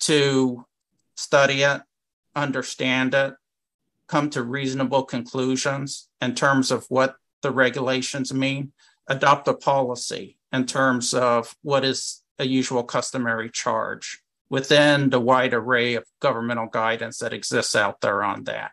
to 0.00 0.64
study 1.16 1.62
it, 1.62 1.82
understand 2.34 3.14
it, 3.14 3.34
come 4.06 4.30
to 4.30 4.42
reasonable 4.42 5.02
conclusions 5.02 6.08
in 6.20 6.34
terms 6.34 6.70
of 6.70 6.86
what 6.88 7.16
the 7.42 7.50
regulations 7.50 8.32
mean, 8.32 8.72
adopt 9.08 9.48
a 9.48 9.54
policy 9.54 10.38
in 10.52 10.64
terms 10.64 11.12
of 11.12 11.54
what 11.62 11.84
is 11.84 12.22
a 12.38 12.46
usual 12.46 12.84
customary 12.84 13.50
charge 13.50 14.22
within 14.48 15.10
the 15.10 15.20
wide 15.20 15.54
array 15.54 15.94
of 15.94 16.04
governmental 16.20 16.66
guidance 16.66 17.18
that 17.18 17.32
exists 17.32 17.74
out 17.74 18.00
there 18.00 18.22
on 18.22 18.44
that. 18.44 18.70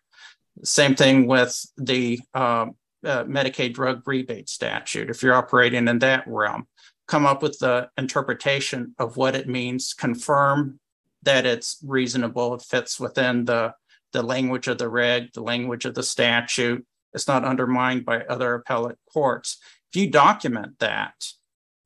Same 0.64 0.96
thing 0.96 1.28
with 1.28 1.66
the 1.78 2.20
um, 2.34 2.76
uh, 3.04 3.24
Medicaid 3.24 3.74
drug 3.74 4.04
rebate 4.06 4.50
statute. 4.50 5.10
If 5.10 5.24
you're 5.24 5.34
operating 5.34 5.88
in 5.88 6.00
that 6.00 6.24
realm, 6.28 6.68
come 7.08 7.26
up 7.26 7.42
with 7.42 7.60
the 7.60 7.90
interpretation 7.98 8.96
of 9.00 9.18
what 9.18 9.36
it 9.36 9.48
means, 9.48 9.94
confirm 9.94 10.80
that 11.24 11.46
it's 11.46 11.78
reasonable, 11.86 12.54
it 12.56 12.62
fits 12.62 13.00
within 13.00 13.46
the, 13.46 13.74
the 14.12 14.22
language 14.22 14.68
of 14.68 14.78
the 14.78 14.90
reg, 14.90 15.34
the 15.34 15.42
language 15.42 15.86
of 15.86 15.96
the 15.96 16.04
statute, 16.04 16.86
it's 17.14 17.28
not 17.28 17.46
undermined 17.46 18.06
by 18.06 18.22
other 18.22 18.56
appellate 18.56 18.98
courts. 19.12 19.58
If 19.92 20.02
you 20.02 20.10
document 20.10 20.80
that, 20.80 21.14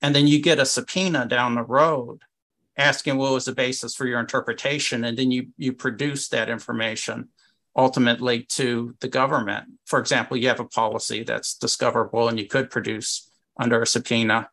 and 0.02 0.16
then 0.16 0.28
you 0.28 0.42
get 0.42 0.60
a 0.60 0.66
subpoena 0.66 1.26
down 1.28 1.56
the 1.56 1.64
road 1.64 2.22
asking 2.78 3.18
what 3.18 3.34
was 3.34 3.46
the 3.46 3.54
basis 3.54 3.96
for 3.96 4.06
your 4.06 4.20
interpretation, 4.20 5.04
and 5.04 5.18
then 5.18 5.32
you 5.32 5.48
you 5.58 5.74
produce 5.74 6.30
that 6.30 6.50
information 6.50 7.30
ultimately 7.78 8.44
to 8.44 8.96
the 9.00 9.08
government. 9.08 9.66
For 9.86 10.00
example, 10.00 10.36
you 10.36 10.48
have 10.48 10.60
a 10.60 10.66
policy 10.66 11.24
that's 11.24 11.56
discoverable 11.56 12.28
and 12.28 12.40
you 12.40 12.48
could 12.48 12.70
produce 12.72 13.30
under 13.60 13.82
a 13.82 13.88
subpoena. 13.88 14.50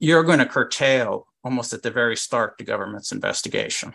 You're 0.00 0.24
going 0.24 0.40
to 0.40 0.46
curtail 0.46 1.28
almost 1.44 1.72
at 1.72 1.82
the 1.82 1.90
very 1.90 2.16
start 2.16 2.56
the 2.58 2.64
government's 2.64 3.12
investigation. 3.12 3.92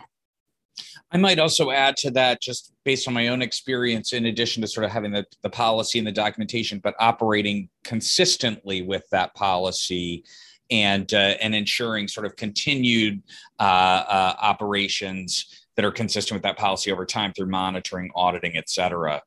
I 1.10 1.18
might 1.18 1.38
also 1.38 1.70
add 1.70 1.98
to 1.98 2.10
that, 2.12 2.40
just 2.40 2.72
based 2.84 3.06
on 3.06 3.12
my 3.12 3.28
own 3.28 3.42
experience, 3.42 4.14
in 4.14 4.24
addition 4.24 4.62
to 4.62 4.68
sort 4.68 4.86
of 4.86 4.90
having 4.90 5.12
the, 5.12 5.26
the 5.42 5.50
policy 5.50 5.98
and 5.98 6.08
the 6.08 6.12
documentation, 6.12 6.80
but 6.82 6.94
operating 6.98 7.68
consistently 7.84 8.80
with 8.80 9.04
that 9.10 9.34
policy 9.34 10.24
and 10.70 11.12
uh, 11.12 11.34
and 11.42 11.54
ensuring 11.54 12.08
sort 12.08 12.24
of 12.24 12.34
continued 12.36 13.22
uh, 13.60 13.62
uh, 13.62 14.34
operations 14.40 15.61
that 15.76 15.84
are 15.84 15.90
consistent 15.90 16.36
with 16.36 16.42
that 16.42 16.58
policy 16.58 16.92
over 16.92 17.06
time 17.06 17.32
through 17.32 17.46
monitoring, 17.46 18.10
auditing, 18.14 18.56
et 18.56 18.68
cetera. 18.68 19.22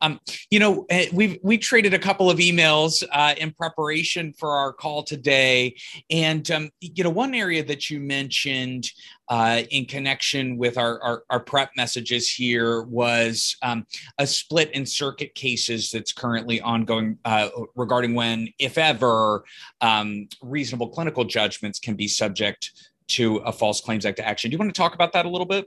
Um, 0.00 0.20
you 0.50 0.58
know, 0.58 0.86
eh, 0.90 1.08
we've 1.12 1.38
we 1.42 1.58
traded 1.58 1.94
a 1.94 1.98
couple 1.98 2.30
of 2.30 2.38
emails 2.38 3.02
uh, 3.12 3.34
in 3.36 3.52
preparation 3.52 4.32
for 4.32 4.52
our 4.52 4.72
call 4.72 5.02
today, 5.02 5.74
and 6.10 6.48
um, 6.50 6.70
you 6.80 7.04
know, 7.04 7.10
one 7.10 7.34
area 7.34 7.64
that 7.64 7.90
you 7.90 8.00
mentioned 8.00 8.90
uh, 9.28 9.62
in 9.70 9.84
connection 9.84 10.56
with 10.56 10.78
our, 10.78 11.02
our, 11.02 11.22
our 11.28 11.40
prep 11.40 11.70
messages 11.76 12.30
here 12.30 12.82
was 12.82 13.56
um, 13.62 13.86
a 14.18 14.26
split 14.26 14.70
in 14.72 14.86
circuit 14.86 15.34
cases 15.34 15.90
that's 15.90 16.12
currently 16.12 16.60
ongoing 16.60 17.18
uh, 17.24 17.48
regarding 17.76 18.14
when, 18.14 18.48
if 18.58 18.78
ever, 18.78 19.44
um, 19.82 20.28
reasonable 20.40 20.88
clinical 20.88 21.24
judgments 21.24 21.78
can 21.78 21.94
be 21.94 22.08
subject 22.08 22.72
to 23.08 23.36
a 23.38 23.52
False 23.52 23.80
Claims 23.80 24.06
Act 24.06 24.20
action. 24.20 24.50
Do 24.50 24.54
you 24.54 24.58
want 24.58 24.74
to 24.74 24.78
talk 24.78 24.94
about 24.94 25.12
that 25.12 25.26
a 25.26 25.28
little 25.28 25.46
bit? 25.46 25.66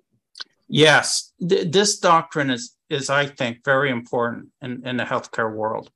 Yes, 0.73 1.33
th- 1.49 1.69
this 1.69 1.99
doctrine 1.99 2.49
is 2.49 2.77
is 2.89 3.09
I 3.09 3.25
think 3.25 3.57
very 3.65 3.91
important 3.91 4.47
in, 4.61 4.87
in 4.87 4.95
the 4.95 5.03
healthcare 5.03 5.53
world, 5.53 5.91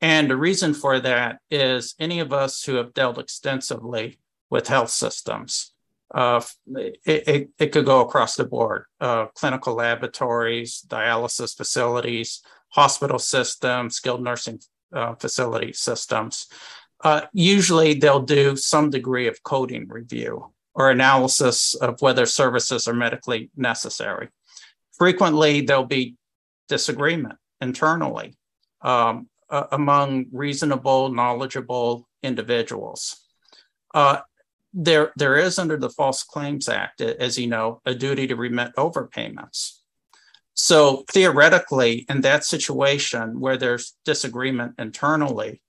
and 0.00 0.30
the 0.30 0.36
reason 0.36 0.74
for 0.74 1.00
that 1.00 1.40
is 1.50 1.96
any 1.98 2.20
of 2.20 2.32
us 2.32 2.62
who 2.62 2.76
have 2.76 2.94
dealt 2.94 3.18
extensively 3.18 4.20
with 4.48 4.68
health 4.68 4.90
systems, 4.90 5.72
uh, 6.14 6.40
it, 6.76 6.98
it, 7.04 7.50
it, 7.58 7.72
could 7.72 7.84
go 7.84 8.00
across 8.00 8.36
the 8.36 8.44
board: 8.44 8.84
uh, 9.00 9.26
clinical 9.34 9.74
laboratories, 9.74 10.86
dialysis 10.86 11.56
facilities, 11.56 12.42
hospital 12.68 13.18
systems, 13.18 13.96
skilled 13.96 14.22
nursing 14.22 14.60
uh, 14.92 15.16
facility 15.16 15.72
systems. 15.72 16.46
Uh, 17.02 17.22
usually, 17.32 17.94
they'll 17.94 18.22
do 18.22 18.54
some 18.54 18.88
degree 18.88 19.26
of 19.26 19.42
coding 19.42 19.88
review 19.88 20.52
or 20.74 20.90
analysis 20.90 21.74
of 21.74 22.00
whether 22.00 22.26
services 22.26 22.88
are 22.88 22.94
medically 22.94 23.50
necessary. 23.56 24.28
Frequently, 24.96 25.60
there'll 25.60 25.84
be 25.84 26.16
disagreement 26.68 27.38
internally 27.60 28.36
um, 28.80 29.28
uh, 29.50 29.64
among 29.72 30.26
reasonable, 30.32 31.10
knowledgeable 31.10 32.08
individuals. 32.22 33.20
Uh, 33.94 34.20
there, 34.72 35.12
there 35.16 35.36
is 35.36 35.58
under 35.58 35.76
the 35.76 35.90
False 35.90 36.22
Claims 36.22 36.68
Act, 36.68 37.02
as 37.02 37.38
you 37.38 37.46
know, 37.46 37.82
a 37.84 37.94
duty 37.94 38.26
to 38.26 38.36
remit 38.36 38.74
overpayments. 38.76 39.80
So 40.54 41.04
theoretically, 41.10 42.06
in 42.08 42.22
that 42.22 42.44
situation 42.44 43.40
where 43.40 43.56
there's 43.56 43.94
disagreement 44.04 44.74
internally, 44.78 45.62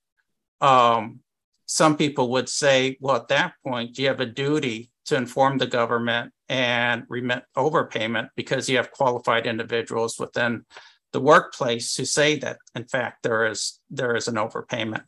um, 0.61 1.19
some 1.65 1.97
people 1.97 2.29
would 2.31 2.49
say, 2.49 2.97
well, 2.99 3.15
at 3.15 3.29
that 3.29 3.53
point, 3.65 3.97
you 3.97 4.07
have 4.07 4.19
a 4.19 4.25
duty 4.25 4.91
to 5.05 5.15
inform 5.15 5.57
the 5.57 5.67
government 5.67 6.31
and 6.49 7.03
remit 7.09 7.43
overpayment 7.57 8.29
because 8.35 8.69
you 8.69 8.77
have 8.77 8.91
qualified 8.91 9.45
individuals 9.45 10.17
within 10.19 10.65
the 11.11 11.19
workplace 11.19 11.95
who 11.95 12.05
say 12.05 12.37
that 12.39 12.57
in 12.75 12.85
fact 12.85 13.23
there 13.23 13.45
is 13.45 13.79
there 13.89 14.15
is 14.15 14.27
an 14.27 14.35
overpayment. 14.35 15.03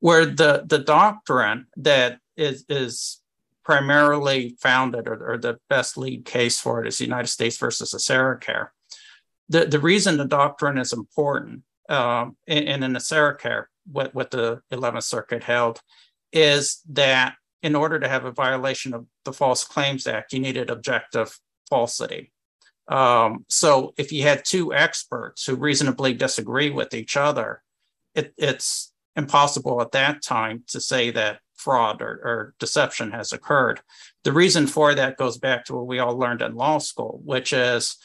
Where 0.00 0.26
the 0.26 0.64
the 0.66 0.78
doctrine 0.78 1.66
that 1.76 2.18
is 2.36 2.64
is 2.68 3.20
primarily 3.64 4.56
founded 4.60 5.06
or, 5.06 5.32
or 5.32 5.38
the 5.38 5.58
best 5.68 5.96
lead 5.96 6.24
case 6.24 6.58
for 6.58 6.82
it 6.82 6.88
is 6.88 6.98
the 6.98 7.04
united 7.04 7.28
states 7.28 7.58
versus 7.58 7.92
AseraCare 7.94 8.68
the, 9.50 9.66
the 9.66 9.78
reason 9.78 10.16
the 10.16 10.24
doctrine 10.24 10.78
is 10.78 10.92
important 10.92 11.62
um, 11.88 12.36
in, 12.46 12.62
in 12.64 12.82
an 12.82 12.94
AseraCare 12.94 13.64
what, 13.90 14.14
what 14.14 14.30
the 14.30 14.60
11th 14.72 15.02
circuit 15.02 15.42
held 15.42 15.80
is 16.32 16.80
that 16.90 17.34
in 17.62 17.76
order 17.76 17.98
to 17.98 18.08
have 18.08 18.24
a 18.24 18.32
violation 18.32 18.94
of 18.94 19.06
the 19.24 19.32
False 19.32 19.64
Claims 19.64 20.06
Act, 20.06 20.32
you 20.32 20.40
needed 20.40 20.70
objective 20.70 21.38
falsity. 21.68 22.32
Um, 22.88 23.44
so 23.48 23.94
if 23.96 24.10
you 24.10 24.22
had 24.24 24.44
two 24.44 24.74
experts 24.74 25.46
who 25.46 25.54
reasonably 25.54 26.12
disagree 26.12 26.70
with 26.70 26.92
each 26.92 27.16
other, 27.16 27.62
it, 28.14 28.34
it's 28.36 28.92
impossible 29.14 29.80
at 29.80 29.92
that 29.92 30.22
time 30.22 30.64
to 30.68 30.80
say 30.80 31.10
that 31.12 31.40
fraud 31.54 32.00
or, 32.00 32.20
or, 32.24 32.54
deception 32.58 33.12
has 33.12 33.32
occurred. 33.32 33.80
The 34.24 34.32
reason 34.32 34.66
for 34.66 34.94
that 34.94 35.18
goes 35.18 35.36
back 35.38 35.66
to 35.66 35.74
what 35.74 35.86
we 35.86 35.98
all 35.98 36.18
learned 36.18 36.42
in 36.42 36.54
law 36.54 36.78
school, 36.78 37.20
which 37.24 37.52
is 37.52 37.96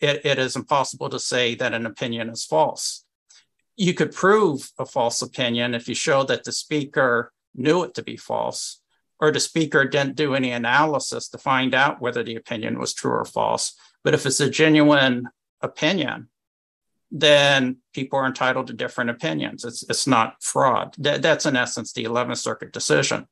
it, 0.00 0.24
it 0.24 0.38
is 0.38 0.56
impossible 0.56 1.10
to 1.10 1.18
say 1.18 1.54
that 1.56 1.74
an 1.74 1.86
opinion 1.86 2.30
is 2.30 2.44
false. 2.44 3.04
You 3.76 3.94
could 3.94 4.12
prove 4.12 4.70
a 4.78 4.86
false 4.86 5.22
opinion 5.22 5.74
if 5.74 5.88
you 5.88 5.94
show 5.94 6.22
that 6.24 6.44
the 6.44 6.52
speaker 6.52 7.32
knew 7.54 7.82
it 7.82 7.94
to 7.94 8.02
be 8.02 8.16
false, 8.16 8.79
or 9.20 9.30
the 9.30 9.40
speaker 9.40 9.84
didn't 9.84 10.16
do 10.16 10.34
any 10.34 10.50
analysis 10.50 11.28
to 11.28 11.38
find 11.38 11.74
out 11.74 12.00
whether 12.00 12.22
the 12.22 12.36
opinion 12.36 12.78
was 12.78 12.94
true 12.94 13.12
or 13.12 13.24
false. 13.24 13.74
But 14.02 14.14
if 14.14 14.24
it's 14.24 14.40
a 14.40 14.48
genuine 14.48 15.28
opinion, 15.60 16.28
then 17.10 17.78
people 17.92 18.18
are 18.18 18.26
entitled 18.26 18.68
to 18.68 18.72
different 18.72 19.10
opinions. 19.10 19.64
It's, 19.64 19.82
it's 19.88 20.06
not 20.06 20.42
fraud. 20.42 20.94
That, 20.98 21.22
that's 21.22 21.44
in 21.44 21.56
essence 21.56 21.92
the 21.92 22.04
11th 22.04 22.38
Circuit 22.38 22.72
decision. 22.72 23.26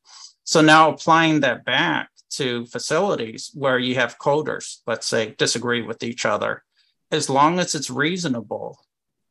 So 0.45 0.61
now 0.61 0.91
applying 0.91 1.41
that 1.41 1.65
back 1.65 2.11
to 2.31 2.67
facilities 2.67 3.51
where 3.55 3.79
you 3.79 3.95
have 3.95 4.19
coders, 4.19 4.79
let's 4.87 5.07
say, 5.07 5.35
disagree 5.39 5.83
with 5.83 6.03
each 6.03 6.27
other, 6.27 6.65
as 7.11 7.31
long 7.31 7.59
as 7.59 7.75
it's 7.75 7.89
reasonable 7.89 8.79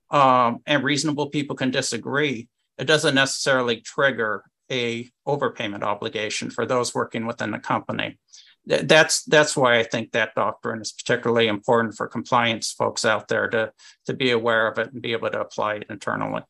um, 0.10 0.62
and 0.66 0.84
reasonable 0.84 1.30
people 1.30 1.56
can 1.56 1.70
disagree, 1.70 2.48
it 2.78 2.86
doesn't 2.86 3.16
necessarily 3.16 3.82
trigger 3.82 4.44
a 4.72 5.10
overpayment 5.28 5.84
obligation 5.84 6.50
for 6.50 6.66
those 6.66 6.94
working 6.94 7.26
within 7.26 7.52
the 7.52 7.60
company. 7.60 8.18
That's 8.66 9.24
that's 9.24 9.56
why 9.56 9.80
I 9.80 9.84
think 9.84 10.12
that 10.12 10.36
doctrine 10.36 10.82
is 10.82 10.92
particularly 10.92 11.48
important 11.48 11.96
for 11.96 12.08
compliance 12.08 12.72
folks 12.72 13.06
out 13.06 13.30
there 13.30 13.48
to 13.50 13.72
to 14.08 14.14
be 14.14 14.32
aware 14.32 14.68
of 14.68 14.78
it 14.78 14.92
and 14.92 15.02
be 15.02 15.14
able 15.14 15.30
to 15.30 15.40
apply 15.40 15.76
it 15.76 15.86
internally. 15.90 16.42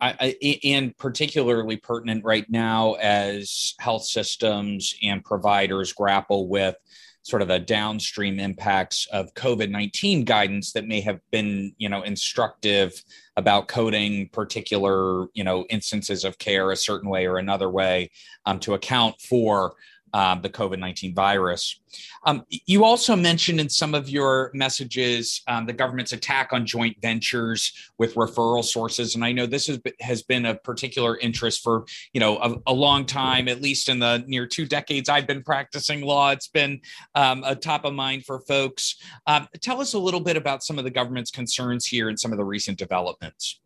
I, 0.00 0.36
I, 0.42 0.58
and 0.64 0.96
particularly 0.96 1.76
pertinent 1.76 2.24
right 2.24 2.48
now 2.48 2.94
as 2.94 3.74
health 3.80 4.04
systems 4.04 4.94
and 5.02 5.24
providers 5.24 5.92
grapple 5.92 6.46
with 6.46 6.76
sort 7.22 7.42
of 7.42 7.48
the 7.48 7.58
downstream 7.58 8.40
impacts 8.40 9.06
of 9.12 9.32
COVID-19 9.34 10.24
guidance 10.24 10.72
that 10.72 10.86
may 10.86 11.00
have 11.00 11.20
been, 11.30 11.72
you 11.78 11.88
know, 11.88 12.02
instructive 12.02 13.02
about 13.36 13.68
coding 13.68 14.28
particular, 14.30 15.26
you 15.32 15.44
know, 15.44 15.64
instances 15.70 16.24
of 16.24 16.38
care 16.38 16.70
a 16.70 16.76
certain 16.76 17.08
way 17.08 17.26
or 17.26 17.38
another 17.38 17.70
way 17.70 18.10
um, 18.44 18.58
to 18.60 18.74
account 18.74 19.20
for 19.20 19.74
um, 20.12 20.42
the 20.42 20.50
COVID 20.50 20.78
19 20.78 21.14
virus. 21.14 21.80
Um, 22.24 22.44
you 22.48 22.84
also 22.84 23.16
mentioned 23.16 23.60
in 23.60 23.68
some 23.68 23.94
of 23.94 24.08
your 24.08 24.50
messages 24.54 25.42
um, 25.48 25.66
the 25.66 25.72
government's 25.72 26.12
attack 26.12 26.52
on 26.52 26.66
joint 26.66 26.96
ventures 27.00 27.72
with 27.98 28.14
referral 28.14 28.64
sources. 28.64 29.14
And 29.14 29.24
I 29.24 29.32
know 29.32 29.46
this 29.46 29.70
has 30.00 30.22
been, 30.22 30.42
a 30.42 30.54
particular 30.56 31.18
interest 31.18 31.62
for, 31.62 31.84
you 32.12 32.18
know, 32.18 32.38
a, 32.38 32.56
a, 32.66 32.72
long 32.72 33.06
time, 33.06 33.46
at 33.46 33.62
least 33.62 33.88
in 33.88 34.00
the 34.00 34.24
near 34.26 34.44
two 34.44 34.66
decades 34.66 35.08
I've 35.08 35.26
been 35.26 35.42
practicing 35.42 36.00
law. 36.00 36.30
It's 36.30 36.48
been 36.48 36.80
um, 37.14 37.44
a 37.44 37.54
top 37.54 37.84
of 37.84 37.94
mind 37.94 38.24
for 38.24 38.40
folks. 38.40 38.96
Um, 39.28 39.46
tell 39.60 39.80
us 39.80 39.94
a 39.94 40.00
little 40.00 40.18
bit 40.18 40.36
about 40.36 40.64
some 40.64 40.78
of 40.78 40.84
the 40.84 40.90
government's 40.90 41.30
concerns 41.30 41.86
here 41.86 42.08
and 42.08 42.18
some 42.18 42.32
of 42.32 42.38
the 42.38 42.44
recent 42.44 42.76
developments. 42.76 43.60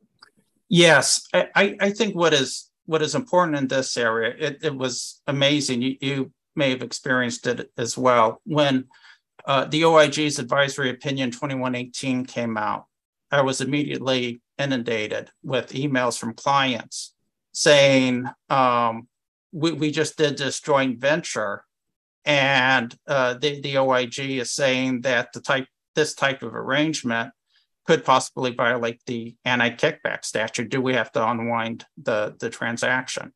Yes, 0.68 1.26
I, 1.32 1.76
I 1.80 1.90
think 1.90 2.14
what 2.14 2.34
is 2.34 2.70
what 2.86 3.02
is 3.02 3.14
important 3.14 3.56
in 3.58 3.68
this 3.68 3.96
area, 3.96 4.34
it, 4.38 4.58
it 4.62 4.74
was 4.74 5.20
amazing. 5.26 5.82
You, 5.82 5.96
you 6.00 6.32
may 6.56 6.70
have 6.70 6.82
experienced 6.82 7.46
it 7.46 7.70
as 7.76 7.96
well. 7.96 8.40
When 8.44 8.86
uh, 9.44 9.66
the 9.66 9.84
OIG's 9.84 10.38
advisory 10.38 10.90
opinion 10.90 11.30
2118 11.30 12.26
came 12.26 12.56
out, 12.56 12.86
I 13.30 13.42
was 13.42 13.60
immediately 13.60 14.40
inundated 14.58 15.30
with 15.42 15.72
emails 15.72 16.18
from 16.18 16.34
clients 16.34 17.14
saying, 17.52 18.26
um, 18.50 19.08
we, 19.52 19.72
we 19.72 19.90
just 19.90 20.16
did 20.16 20.38
this 20.38 20.60
joint 20.60 20.98
venture 20.98 21.64
and 22.24 22.94
uh, 23.06 23.34
the, 23.34 23.60
the 23.60 23.78
OIG 23.78 24.18
is 24.18 24.50
saying 24.50 25.02
that 25.02 25.32
the 25.32 25.40
type 25.40 25.66
this 25.94 26.14
type 26.14 26.42
of 26.42 26.54
arrangement 26.54 27.32
could 27.86 28.04
possibly 28.04 28.52
violate 28.52 29.00
the 29.06 29.34
anti-kickback 29.44 30.24
statute. 30.24 30.68
Do 30.68 30.82
we 30.82 30.94
have 30.94 31.10
to 31.12 31.26
unwind 31.26 31.86
the, 31.96 32.36
the 32.38 32.50
transaction? 32.50 33.32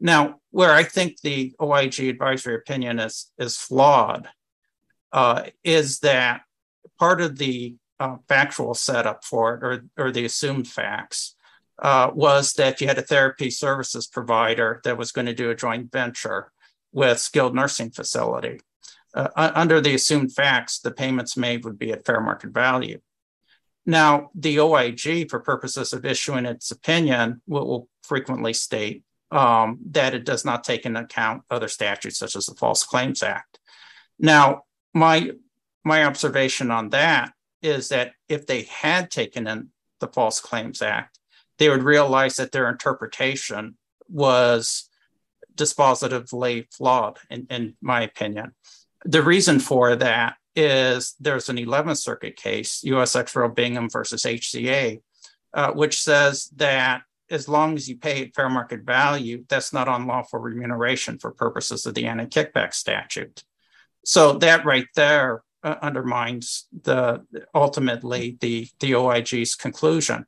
Now, 0.00 0.40
where 0.50 0.72
I 0.72 0.84
think 0.84 1.20
the 1.20 1.54
OIG 1.60 2.00
advisory 2.00 2.54
opinion 2.54 3.00
is, 3.00 3.30
is 3.38 3.56
flawed 3.56 4.28
uh, 5.12 5.44
is 5.64 6.00
that 6.00 6.42
part 6.98 7.20
of 7.20 7.38
the 7.38 7.76
uh, 8.00 8.16
factual 8.28 8.74
setup 8.74 9.24
for 9.24 9.54
it, 9.54 9.64
or, 9.64 9.84
or 9.96 10.12
the 10.12 10.24
assumed 10.24 10.68
facts, 10.68 11.34
uh, 11.80 12.10
was 12.12 12.54
that 12.54 12.80
you 12.80 12.86
had 12.86 12.98
a 12.98 13.02
therapy 13.02 13.50
services 13.50 14.06
provider 14.06 14.80
that 14.84 14.98
was 14.98 15.12
going 15.12 15.26
to 15.26 15.34
do 15.34 15.50
a 15.50 15.54
joint 15.54 15.90
venture 15.92 16.52
with 16.92 17.18
skilled 17.18 17.54
nursing 17.54 17.90
facility. 17.90 18.60
Uh, 19.14 19.28
under 19.36 19.80
the 19.80 19.94
assumed 19.94 20.32
facts, 20.32 20.80
the 20.80 20.90
payments 20.90 21.36
made 21.36 21.64
would 21.64 21.78
be 21.78 21.92
at 21.92 22.04
fair 22.04 22.20
market 22.20 22.50
value. 22.50 23.00
Now, 23.86 24.30
the 24.34 24.60
OIG, 24.60 25.30
for 25.30 25.40
purposes 25.40 25.92
of 25.92 26.04
issuing 26.04 26.44
its 26.44 26.70
opinion, 26.70 27.40
will, 27.46 27.66
will 27.66 27.88
frequently 28.02 28.52
state 28.52 29.02
um, 29.30 29.78
that 29.90 30.14
it 30.14 30.24
does 30.24 30.44
not 30.44 30.64
take 30.64 30.86
into 30.86 31.00
account 31.00 31.42
other 31.50 31.68
statutes 31.68 32.18
such 32.18 32.36
as 32.36 32.46
the 32.46 32.54
False 32.54 32.84
Claims 32.84 33.22
Act. 33.22 33.58
Now, 34.18 34.62
my 34.94 35.30
my 35.84 36.04
observation 36.04 36.70
on 36.70 36.90
that 36.90 37.32
is 37.62 37.88
that 37.88 38.12
if 38.28 38.46
they 38.46 38.62
had 38.62 39.10
taken 39.10 39.46
in 39.46 39.68
the 40.00 40.08
False 40.08 40.40
Claims 40.40 40.82
Act, 40.82 41.18
they 41.58 41.68
would 41.68 41.82
realize 41.82 42.36
that 42.36 42.52
their 42.52 42.68
interpretation 42.68 43.76
was 44.08 44.88
dispositively 45.54 46.72
flawed, 46.72 47.18
in, 47.30 47.46
in 47.50 47.76
my 47.80 48.02
opinion. 48.02 48.54
The 49.04 49.22
reason 49.22 49.60
for 49.60 49.96
that 49.96 50.36
is 50.54 51.14
there's 51.20 51.48
an 51.48 51.56
11th 51.56 51.98
Circuit 51.98 52.36
case, 52.36 52.82
US 52.84 53.14
Ex 53.14 53.34
rel 53.34 53.48
Bingham 53.48 53.88
versus 53.90 54.22
HCA, 54.22 55.00
uh, 55.54 55.72
which 55.72 56.00
says 56.00 56.50
that 56.56 57.02
as 57.30 57.48
long 57.48 57.74
as 57.74 57.88
you 57.88 57.96
pay 57.96 58.22
at 58.22 58.34
fair 58.34 58.48
market 58.48 58.82
value, 58.82 59.44
that's 59.48 59.72
not 59.72 59.88
unlawful 59.88 60.38
remuneration 60.38 61.18
for 61.18 61.30
purposes 61.32 61.86
of 61.86 61.94
the 61.94 62.06
anti-kickback 62.06 62.74
statute. 62.74 63.42
So 64.04 64.34
that 64.38 64.64
right 64.64 64.86
there 64.94 65.42
uh, 65.62 65.76
undermines 65.82 66.66
the 66.82 67.24
ultimately 67.54 68.38
the 68.40 68.68
the 68.80 68.94
OIG's 68.94 69.54
conclusion. 69.54 70.24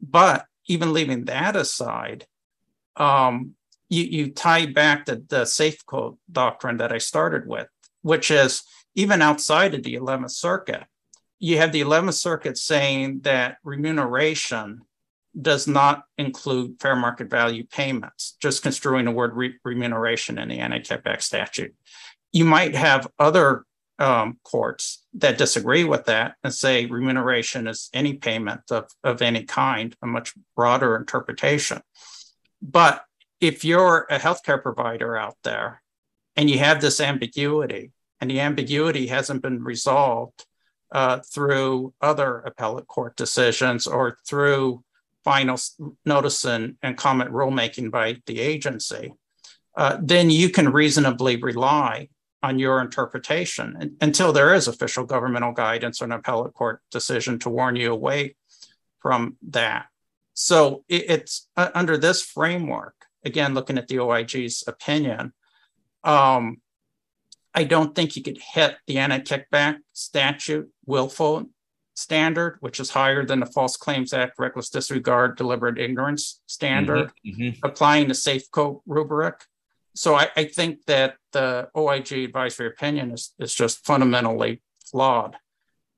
But 0.00 0.46
even 0.66 0.92
leaving 0.92 1.24
that 1.26 1.56
aside, 1.56 2.26
um, 2.96 3.54
you, 3.88 4.04
you 4.04 4.30
tie 4.30 4.66
back 4.66 5.06
to 5.06 5.16
the 5.16 5.42
Safeco 5.42 6.16
doctrine 6.30 6.78
that 6.78 6.92
I 6.92 6.98
started 6.98 7.46
with, 7.46 7.68
which 8.02 8.30
is 8.30 8.62
even 8.94 9.22
outside 9.22 9.74
of 9.74 9.82
the 9.82 9.94
11th 9.94 10.30
Circuit, 10.30 10.84
you 11.38 11.58
have 11.58 11.72
the 11.72 11.80
11th 11.80 12.14
Circuit 12.14 12.56
saying 12.56 13.20
that 13.22 13.56
remuneration 13.64 14.82
does 15.40 15.66
not 15.66 16.04
include 16.18 16.80
fair 16.80 16.94
market 16.94 17.30
value 17.30 17.64
payments, 17.64 18.36
just 18.40 18.62
construing 18.62 19.06
the 19.06 19.10
word 19.10 19.34
re- 19.34 19.58
remuneration 19.64 20.38
in 20.38 20.48
the 20.48 20.58
anti-kickback 20.58 21.22
statute. 21.22 21.74
You 22.32 22.44
might 22.44 22.74
have 22.74 23.08
other 23.18 23.64
um, 23.98 24.38
courts 24.42 25.04
that 25.14 25.38
disagree 25.38 25.84
with 25.84 26.06
that 26.06 26.34
and 26.42 26.52
say 26.52 26.86
remuneration 26.86 27.66
is 27.66 27.88
any 27.92 28.14
payment 28.14 28.62
of, 28.70 28.90
of 29.04 29.22
any 29.22 29.44
kind, 29.44 29.94
a 30.02 30.06
much 30.06 30.34
broader 30.56 30.96
interpretation. 30.96 31.80
But 32.60 33.04
if 33.40 33.64
you're 33.64 34.06
a 34.10 34.18
healthcare 34.18 34.62
provider 34.62 35.16
out 35.16 35.36
there 35.44 35.82
and 36.36 36.50
you 36.50 36.58
have 36.58 36.80
this 36.80 37.00
ambiguity, 37.00 37.92
and 38.20 38.30
the 38.30 38.40
ambiguity 38.40 39.08
hasn't 39.08 39.42
been 39.42 39.64
resolved 39.64 40.46
uh, 40.92 41.18
through 41.20 41.92
other 42.00 42.38
appellate 42.40 42.86
court 42.86 43.16
decisions 43.16 43.86
or 43.86 44.16
through 44.26 44.84
final 45.24 45.58
notice 46.04 46.44
and, 46.44 46.76
and 46.82 46.96
comment 46.96 47.30
rulemaking 47.30 47.90
by 47.90 48.16
the 48.26 48.40
agency, 48.40 49.14
uh, 49.76 49.98
then 50.00 50.30
you 50.30 50.50
can 50.50 50.72
reasonably 50.72 51.36
rely 51.36 52.08
on 52.42 52.58
your 52.58 52.80
interpretation 52.80 53.96
until 54.00 54.32
there 54.32 54.52
is 54.52 54.66
official 54.66 55.04
governmental 55.04 55.52
guidance 55.52 56.02
or 56.02 56.06
an 56.06 56.12
appellate 56.12 56.54
court 56.54 56.80
decision 56.90 57.38
to 57.38 57.48
warn 57.48 57.76
you 57.76 57.92
away 57.92 58.34
from 59.00 59.36
that. 59.48 59.86
So 60.34 60.84
it, 60.88 61.08
it's 61.08 61.48
uh, 61.56 61.70
under 61.74 61.96
this 61.96 62.22
framework, 62.22 62.94
again, 63.24 63.54
looking 63.54 63.78
at 63.78 63.88
the 63.88 64.00
OIG's 64.00 64.64
opinion, 64.66 65.32
um, 66.02 66.60
I 67.54 67.64
don't 67.64 67.94
think 67.94 68.16
you 68.16 68.22
could 68.22 68.38
hit 68.54 68.76
the 68.86 68.98
anti 68.98 69.18
kickback 69.20 69.78
statute 69.92 70.70
willful 70.86 71.46
standard, 71.94 72.56
which 72.60 72.80
is 72.80 72.90
higher 72.90 73.24
than 73.24 73.40
the 73.40 73.46
False 73.46 73.76
Claims 73.76 74.12
Act 74.12 74.38
reckless 74.38 74.70
disregard, 74.70 75.36
deliberate 75.36 75.78
ignorance 75.78 76.40
standard, 76.46 77.12
mm-hmm, 77.26 77.42
mm-hmm. 77.42 77.66
applying 77.66 78.08
the 78.08 78.14
Safeco 78.14 78.80
rubric. 78.86 79.44
So 79.94 80.14
I, 80.14 80.28
I, 80.36 80.44
think 80.44 80.86
that 80.86 81.16
the 81.32 81.68
OIG 81.76 82.12
advisory 82.12 82.66
opinion 82.66 83.10
is, 83.10 83.34
is 83.38 83.54
just 83.54 83.84
fundamentally 83.84 84.62
flawed. 84.90 85.36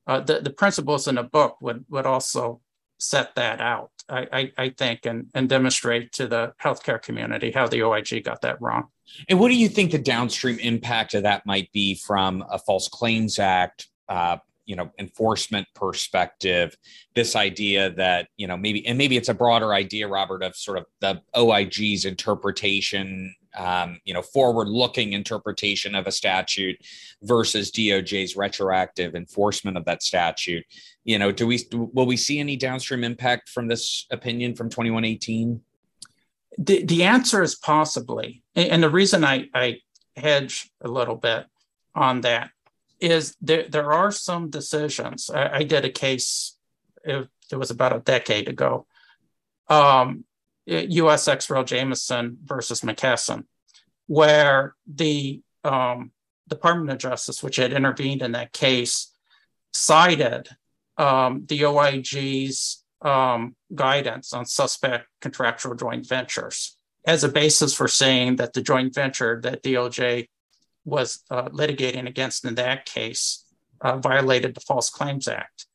Uh, 0.06 0.20
the, 0.20 0.40
the 0.40 0.50
principles 0.50 1.06
in 1.06 1.14
the 1.14 1.22
book 1.22 1.58
would, 1.60 1.84
would 1.88 2.04
also 2.04 2.60
set 2.98 3.34
that 3.36 3.60
out, 3.60 3.90
I, 4.08 4.26
I, 4.32 4.52
I 4.58 4.68
think, 4.70 5.06
and, 5.06 5.28
and 5.34 5.48
demonstrate 5.48 6.12
to 6.12 6.26
the 6.26 6.54
healthcare 6.62 7.00
community 7.00 7.52
how 7.52 7.68
the 7.68 7.82
OIG 7.82 8.24
got 8.24 8.40
that 8.42 8.60
wrong. 8.60 8.88
And 9.28 9.38
what 9.38 9.48
do 9.48 9.54
you 9.54 9.68
think 9.68 9.92
the 9.92 9.98
downstream 9.98 10.58
impact 10.58 11.14
of 11.14 11.22
that 11.22 11.46
might 11.46 11.70
be 11.72 11.94
from 11.94 12.44
a 12.50 12.58
False 12.58 12.88
Claims 12.88 13.38
Act 13.38 13.88
uh, 14.08 14.38
you 14.66 14.76
know 14.76 14.90
enforcement 14.98 15.66
perspective 15.74 16.76
this 17.14 17.36
idea 17.36 17.90
that 17.90 18.28
you 18.36 18.46
know 18.46 18.56
maybe 18.56 18.86
and 18.86 18.96
maybe 18.96 19.16
it's 19.16 19.28
a 19.28 19.34
broader 19.34 19.74
idea 19.74 20.08
robert 20.08 20.42
of 20.42 20.56
sort 20.56 20.78
of 20.78 20.84
the 21.00 21.20
oig's 21.36 22.04
interpretation 22.04 23.34
um, 23.56 24.00
you 24.04 24.12
know 24.12 24.22
forward 24.22 24.68
looking 24.68 25.12
interpretation 25.12 25.94
of 25.94 26.06
a 26.06 26.12
statute 26.12 26.76
versus 27.22 27.70
doj's 27.70 28.36
retroactive 28.36 29.14
enforcement 29.14 29.76
of 29.76 29.84
that 29.84 30.02
statute. 30.02 30.64
You 31.04 31.18
know 31.18 31.30
do 31.30 31.46
we 31.46 31.60
will 31.70 32.06
we 32.06 32.16
see 32.16 32.40
any 32.40 32.56
downstream 32.56 33.04
impact 33.04 33.48
from 33.48 33.68
this 33.68 34.06
opinion 34.10 34.54
from 34.54 34.70
2118 34.70 35.60
the, 36.58 36.84
the 36.84 37.02
answer 37.02 37.42
is 37.42 37.56
possibly 37.56 38.42
and 38.54 38.82
the 38.82 38.90
reason 38.90 39.24
I, 39.24 39.48
I 39.54 39.80
hedge 40.16 40.70
a 40.80 40.88
little 40.88 41.16
bit 41.16 41.46
on 41.94 42.20
that 42.22 42.50
is 43.04 43.36
there, 43.40 43.68
there 43.68 43.92
are 43.92 44.10
some 44.10 44.50
decisions. 44.50 45.30
I, 45.30 45.58
I 45.58 45.62
did 45.64 45.84
a 45.84 45.90
case, 45.90 46.56
it, 47.04 47.28
it, 47.52 47.56
was 47.56 47.70
about 47.70 47.94
a 47.94 48.00
decade 48.00 48.48
ago. 48.48 48.86
Um, 49.68 50.24
US 50.66 51.28
ex 51.28 51.50
rel 51.50 51.64
Jamison 51.64 52.38
versus 52.42 52.80
McKesson, 52.80 53.44
where 54.06 54.74
the 54.86 55.42
um, 55.62 56.12
Department 56.48 56.90
of 56.90 56.98
Justice, 56.98 57.42
which 57.42 57.56
had 57.56 57.72
intervened 57.72 58.22
in 58.22 58.32
that 58.32 58.52
case, 58.52 59.12
cited 59.72 60.48
um, 60.96 61.44
the 61.46 61.60
OIG's 61.64 62.84
um, 63.02 63.54
guidance 63.74 64.32
on 64.32 64.46
suspect 64.46 65.06
contractual 65.20 65.74
joint 65.74 66.06
ventures 66.06 66.76
as 67.06 67.22
a 67.22 67.28
basis 67.28 67.74
for 67.74 67.88
saying 67.88 68.36
that 68.36 68.54
the 68.54 68.62
joint 68.62 68.94
venture 68.94 69.40
that 69.42 69.62
DOJ 69.62 70.28
was 70.84 71.22
uh, 71.30 71.48
litigating 71.48 72.06
against 72.06 72.44
in 72.44 72.54
that 72.56 72.84
case 72.84 73.44
uh, 73.80 73.98
violated 73.98 74.54
the 74.54 74.60
False 74.60 74.90
Claims 74.90 75.28
Act. 75.28 75.66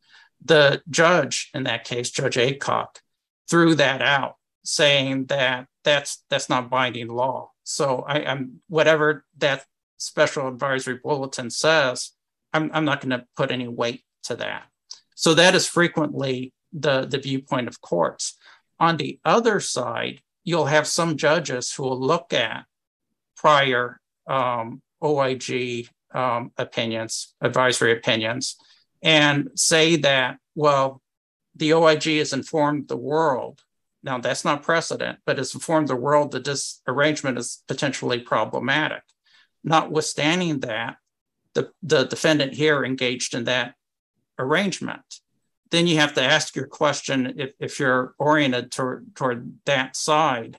The 0.43 0.81
judge 0.89 1.49
in 1.53 1.63
that 1.63 1.83
case, 1.83 2.09
Judge 2.11 2.37
Aycock, 2.37 2.97
threw 3.49 3.75
that 3.75 4.01
out, 4.01 4.35
saying 4.63 5.25
that 5.25 5.67
that's 5.83 6.23
that's 6.29 6.49
not 6.49 6.69
binding 6.69 7.07
law. 7.07 7.51
So 7.63 8.03
I, 8.07 8.19
am 8.19 8.61
whatever 8.67 9.25
that 9.37 9.65
special 9.97 10.47
advisory 10.47 10.99
bulletin 11.03 11.49
says, 11.49 12.11
I'm, 12.53 12.71
I'm 12.73 12.85
not 12.85 13.01
going 13.01 13.11
to 13.11 13.25
put 13.35 13.51
any 13.51 13.67
weight 13.67 14.03
to 14.23 14.35
that. 14.37 14.63
So 15.15 15.33
that 15.33 15.53
is 15.53 15.67
frequently 15.67 16.53
the, 16.73 17.05
the 17.05 17.19
viewpoint 17.19 17.67
of 17.67 17.81
courts. 17.81 18.37
On 18.79 18.97
the 18.97 19.19
other 19.25 19.59
side, 19.59 20.21
you'll 20.43 20.65
have 20.65 20.87
some 20.87 21.17
judges 21.17 21.71
who 21.73 21.83
will 21.83 21.99
look 21.99 22.33
at 22.33 22.65
prior 23.35 23.99
um, 24.27 24.81
OIG 25.03 25.89
um, 26.13 26.51
opinions, 26.57 27.33
advisory 27.41 27.91
opinions, 27.91 28.57
and 29.01 29.49
say 29.55 29.95
that, 29.97 30.37
well, 30.55 31.01
the 31.55 31.73
OIG 31.73 32.03
has 32.17 32.33
informed 32.33 32.87
the 32.87 32.97
world. 32.97 33.61
Now, 34.01 34.17
that's 34.17 34.45
not 34.45 34.63
precedent, 34.63 35.19
but 35.25 35.39
it's 35.39 35.53
informed 35.53 35.87
the 35.87 35.95
world 35.95 36.31
that 36.31 36.45
this 36.45 36.81
arrangement 36.87 37.37
is 37.37 37.63
potentially 37.67 38.19
problematic. 38.19 39.03
Notwithstanding 39.63 40.61
that, 40.61 40.97
the, 41.53 41.71
the 41.83 42.03
defendant 42.05 42.53
here 42.53 42.85
engaged 42.85 43.33
in 43.33 43.45
that 43.45 43.73
arrangement. 44.37 45.01
Then 45.71 45.87
you 45.87 45.97
have 45.97 46.13
to 46.13 46.23
ask 46.23 46.55
your 46.55 46.67
question 46.67 47.35
if, 47.37 47.53
if 47.59 47.79
you're 47.79 48.13
oriented 48.17 48.71
toward, 48.71 49.15
toward 49.15 49.53
that 49.65 49.95
side 49.95 50.57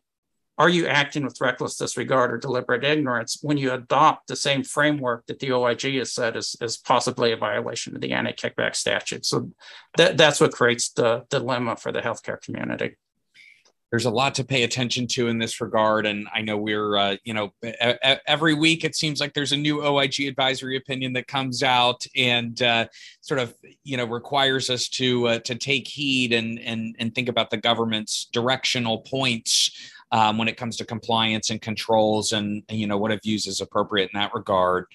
are 0.60 0.68
you 0.68 0.86
acting 0.86 1.24
with 1.24 1.40
reckless 1.40 1.76
disregard 1.76 2.30
or 2.30 2.36
deliberate 2.36 2.84
ignorance 2.84 3.38
when 3.40 3.56
you 3.56 3.72
adopt 3.72 4.28
the 4.28 4.36
same 4.36 4.62
framework 4.62 5.24
that 5.24 5.38
the 5.38 5.52
OIG 5.52 5.94
has 5.94 6.12
said 6.12 6.36
is, 6.36 6.54
is 6.60 6.76
possibly 6.76 7.32
a 7.32 7.36
violation 7.38 7.94
of 7.94 8.02
the 8.02 8.12
anti-kickback 8.12 8.76
statute? 8.76 9.24
So 9.24 9.50
that, 9.96 10.18
that's 10.18 10.38
what 10.38 10.52
creates 10.52 10.90
the 10.90 11.24
dilemma 11.30 11.76
for 11.76 11.92
the 11.92 12.02
healthcare 12.02 12.38
community 12.42 12.96
there's 13.90 14.04
a 14.04 14.10
lot 14.10 14.36
to 14.36 14.44
pay 14.44 14.62
attention 14.62 15.08
to 15.08 15.26
in 15.26 15.38
this 15.38 15.60
regard 15.60 16.06
and 16.06 16.28
i 16.32 16.40
know 16.40 16.56
we're 16.56 16.96
uh, 16.96 17.16
you 17.24 17.34
know 17.34 17.52
every 18.26 18.54
week 18.54 18.84
it 18.84 18.94
seems 18.94 19.20
like 19.20 19.34
there's 19.34 19.50
a 19.50 19.56
new 19.56 19.78
oig 19.78 20.28
advisory 20.28 20.76
opinion 20.76 21.12
that 21.12 21.26
comes 21.26 21.64
out 21.64 22.06
and 22.14 22.62
uh, 22.62 22.86
sort 23.20 23.40
of 23.40 23.52
you 23.82 23.96
know 23.96 24.04
requires 24.04 24.70
us 24.70 24.88
to 24.88 25.26
uh, 25.26 25.38
to 25.40 25.56
take 25.56 25.88
heed 25.88 26.32
and 26.32 26.60
and 26.60 26.94
and 27.00 27.14
think 27.16 27.28
about 27.28 27.50
the 27.50 27.56
government's 27.56 28.26
directional 28.32 28.98
points 28.98 29.90
um, 30.12 30.38
when 30.38 30.48
it 30.48 30.56
comes 30.56 30.76
to 30.76 30.84
compliance 30.84 31.50
and 31.50 31.60
controls 31.60 32.32
and, 32.32 32.62
you 32.68 32.86
know 32.86 32.98
what 32.98 33.10
it 33.10 33.22
views 33.22 33.46
as 33.46 33.60
appropriate 33.60 34.10
in 34.12 34.20
that 34.20 34.34
regard. 34.34 34.86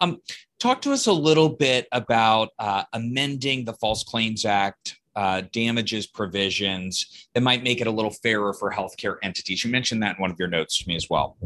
Um, 0.00 0.20
talk 0.58 0.82
to 0.82 0.92
us 0.92 1.06
a 1.06 1.12
little 1.12 1.48
bit 1.48 1.86
about 1.92 2.50
uh, 2.58 2.84
amending 2.92 3.64
the 3.64 3.74
False 3.74 4.02
Claims 4.04 4.44
Act 4.44 4.98
uh, 5.16 5.42
damages 5.52 6.06
provisions 6.06 7.28
that 7.34 7.42
might 7.42 7.62
make 7.62 7.80
it 7.80 7.86
a 7.86 7.90
little 7.90 8.10
fairer 8.10 8.52
for 8.52 8.70
healthcare 8.70 9.16
entities. 9.22 9.64
You 9.64 9.70
mentioned 9.70 10.02
that 10.02 10.16
in 10.16 10.22
one 10.22 10.30
of 10.30 10.38
your 10.38 10.48
notes 10.48 10.78
to 10.78 10.88
me 10.88 10.96
as 10.96 11.08
well. 11.08 11.36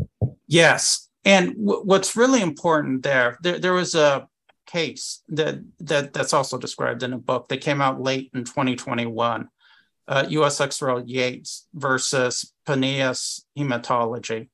Yes, 0.47 1.09
and 1.25 1.49
w- 1.57 1.83
what's 1.85 2.17
really 2.17 2.41
important 2.41 3.03
there, 3.03 3.39
there, 3.43 3.59
there 3.59 3.75
was 3.75 3.95
a 3.95 4.29
case 4.67 5.23
that 5.29 5.59
that 5.81 6.13
that's 6.13 6.33
also 6.33 6.59
described 6.59 7.03
in 7.03 7.13
a 7.13 7.19
book 7.19 7.49
that 7.49 7.61
came 7.61 7.81
out 7.81 8.01
late 8.01 8.31
in 8.35 8.45
2021 8.45 9.49
uh, 10.09 10.25
US 10.29 10.61
Yates 11.07 11.69
versus 11.75 12.53
Pinellas 12.67 13.43
Hematology. 13.57 14.49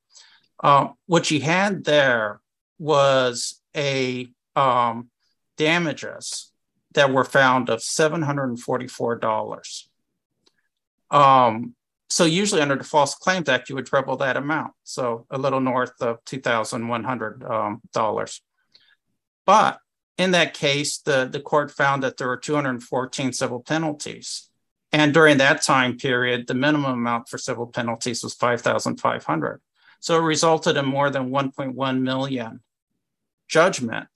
Uh, 0.61 0.89
what 1.07 1.31
you 1.31 1.41
had 1.41 1.85
there 1.85 2.41
was 2.77 3.61
a 3.75 4.27
um, 4.55 5.09
damages 5.57 6.51
that 6.93 7.11
were 7.11 7.23
found 7.23 7.69
of 7.69 7.79
$744. 7.79 9.87
Um, 11.11 11.75
so 12.09 12.25
usually 12.25 12.61
under 12.61 12.75
the 12.75 12.83
False 12.83 13.15
Claims 13.15 13.47
Act, 13.49 13.69
you 13.69 13.75
would 13.75 13.85
treble 13.85 14.17
that 14.17 14.37
amount. 14.37 14.73
So 14.83 15.27
a 15.29 15.37
little 15.37 15.59
north 15.59 16.01
of 16.01 16.23
$2,100. 16.25 17.49
Um, 17.49 17.81
but 19.45 19.79
in 20.17 20.31
that 20.31 20.53
case, 20.53 20.99
the, 20.99 21.27
the 21.29 21.41
court 21.41 21.71
found 21.71 22.03
that 22.03 22.17
there 22.17 22.27
were 22.27 22.37
214 22.37 23.33
civil 23.33 23.61
penalties. 23.61 24.49
And 24.95 25.13
during 25.13 25.39
that 25.39 25.61
time 25.61 25.97
period, 25.97 26.47
the 26.47 26.53
minimum 26.53 26.93
amount 26.93 27.27
for 27.27 27.37
civil 27.37 27.67
penalties 27.67 28.23
was 28.23 28.33
5,500. 28.33 29.59
So 29.99 30.15
it 30.15 30.21
resulted 30.21 30.77
in 30.77 30.85
more 30.85 31.09
than 31.09 31.31
1.1 31.31 31.99
million 31.99 32.61
judgment 33.49 34.07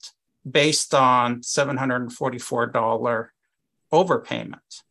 based 0.50 0.94
on 0.94 1.42
$744 1.42 3.28
overpayment. 3.92 4.82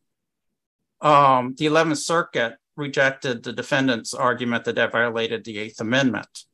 Um, 1.00 1.56
the 1.58 1.66
11th 1.66 1.96
Circuit 1.96 2.54
rejected 2.76 3.42
the 3.42 3.52
defendant's 3.52 4.14
argument 4.14 4.66
that 4.66 4.76
that 4.76 4.92
violated 4.92 5.42
the 5.44 5.58
Eighth 5.58 5.80
Amendment. 5.80 6.44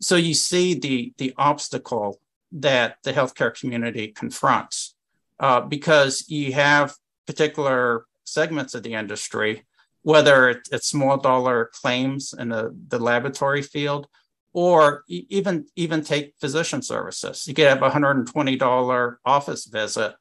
So 0.00 0.16
you 0.16 0.32
see 0.32 0.72
the, 0.72 1.12
the 1.18 1.34
obstacle 1.36 2.22
that 2.52 2.96
the 3.02 3.12
healthcare 3.12 3.54
community 3.54 4.08
confronts 4.08 4.94
uh, 5.38 5.60
because 5.60 6.24
you 6.30 6.54
have 6.54 6.94
particular 7.26 8.06
segments 8.32 8.74
of 8.74 8.82
the 8.82 8.94
industry, 8.94 9.64
whether 10.02 10.62
it's 10.70 10.88
small 10.88 11.16
dollar 11.16 11.70
claims 11.80 12.34
in 12.36 12.48
the, 12.48 12.76
the 12.88 12.98
laboratory 12.98 13.62
field 13.62 14.08
or 14.52 15.04
even 15.08 15.66
even 15.76 16.02
take 16.02 16.34
physician 16.40 16.82
services. 16.82 17.46
You 17.46 17.54
could 17.54 17.68
have 17.68 17.82
a 17.82 17.90
$120 17.90 19.16
office 19.24 19.64
visit 19.66 20.14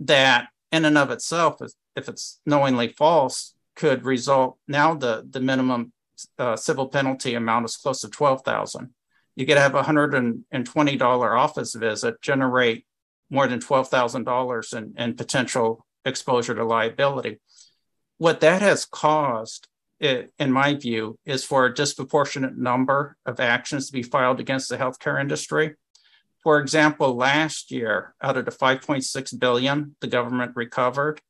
that 0.00 0.48
in 0.72 0.84
and 0.84 0.98
of 0.98 1.10
itself, 1.10 1.60
if 1.94 2.08
it's 2.08 2.40
knowingly 2.46 2.88
false, 2.88 3.54
could 3.76 4.04
result 4.04 4.58
now 4.66 4.94
the, 4.94 5.26
the 5.28 5.40
minimum 5.40 5.92
uh, 6.38 6.56
civil 6.56 6.88
penalty 6.88 7.34
amount 7.34 7.66
is 7.66 7.76
close 7.76 8.00
to 8.00 8.08
12,000. 8.08 8.90
You 9.36 9.46
could 9.46 9.58
have 9.58 9.74
a 9.74 9.82
$120 9.82 11.38
office 11.38 11.74
visit 11.74 12.20
generate 12.20 12.86
more 13.30 13.46
than 13.46 13.60
$12,000 13.60 14.76
in, 14.76 14.94
in 14.96 15.14
potential 15.14 15.86
exposure 16.04 16.54
to 16.54 16.64
liability. 16.64 17.40
What 18.18 18.40
that 18.40 18.62
has 18.62 18.84
caused, 18.84 19.68
in 20.00 20.52
my 20.52 20.74
view, 20.74 21.18
is 21.24 21.44
for 21.44 21.66
a 21.66 21.74
disproportionate 21.74 22.56
number 22.56 23.16
of 23.26 23.40
actions 23.40 23.86
to 23.86 23.92
be 23.92 24.02
filed 24.02 24.40
against 24.40 24.68
the 24.68 24.76
healthcare 24.76 25.20
industry. 25.20 25.74
For 26.42 26.60
example, 26.60 27.14
last 27.14 27.70
year, 27.70 28.14
out 28.20 28.36
of 28.36 28.44
the 28.44 28.50
5.6 28.50 29.38
billion 29.38 29.96
the 30.00 30.08
government 30.08 30.52
recovered, 30.56 31.20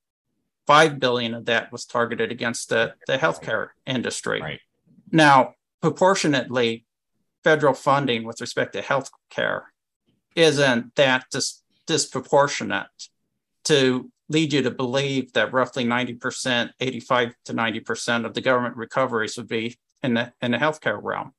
5 0.67 0.99
billion 0.99 1.35
of 1.35 1.45
that 1.47 1.73
was 1.73 1.85
targeted 1.85 2.31
against 2.31 2.69
the, 2.69 2.95
the 3.07 3.19
healthcare 3.19 3.69
industry. 3.87 4.41
Right. 4.41 4.61
Now, 5.11 5.55
proportionately, 5.83 6.87
federal 7.45 7.75
funding 7.75 8.25
with 8.25 8.41
respect 8.41 8.73
to 8.75 8.83
healthcare 8.83 9.63
isn't 10.35 10.95
that 10.95 11.27
dis- 11.31 11.63
disproportionate 11.87 12.87
to 13.65 14.11
lead 14.33 14.53
you 14.53 14.62
to 14.62 14.71
believe 14.71 15.33
that 15.35 15.53
roughly 15.53 15.85
90%, 15.85 16.71
85 16.81 17.35
to 17.45 17.55
90% 17.55 18.25
of 18.25 18.35
the 18.35 18.40
government 18.40 18.77
recoveries 18.77 19.37
would 19.37 19.49
be 19.49 19.79
in 20.03 20.14
the, 20.14 20.33
in 20.40 20.53
the 20.53 20.59
healthcare 20.59 20.99
realm. 21.01 21.33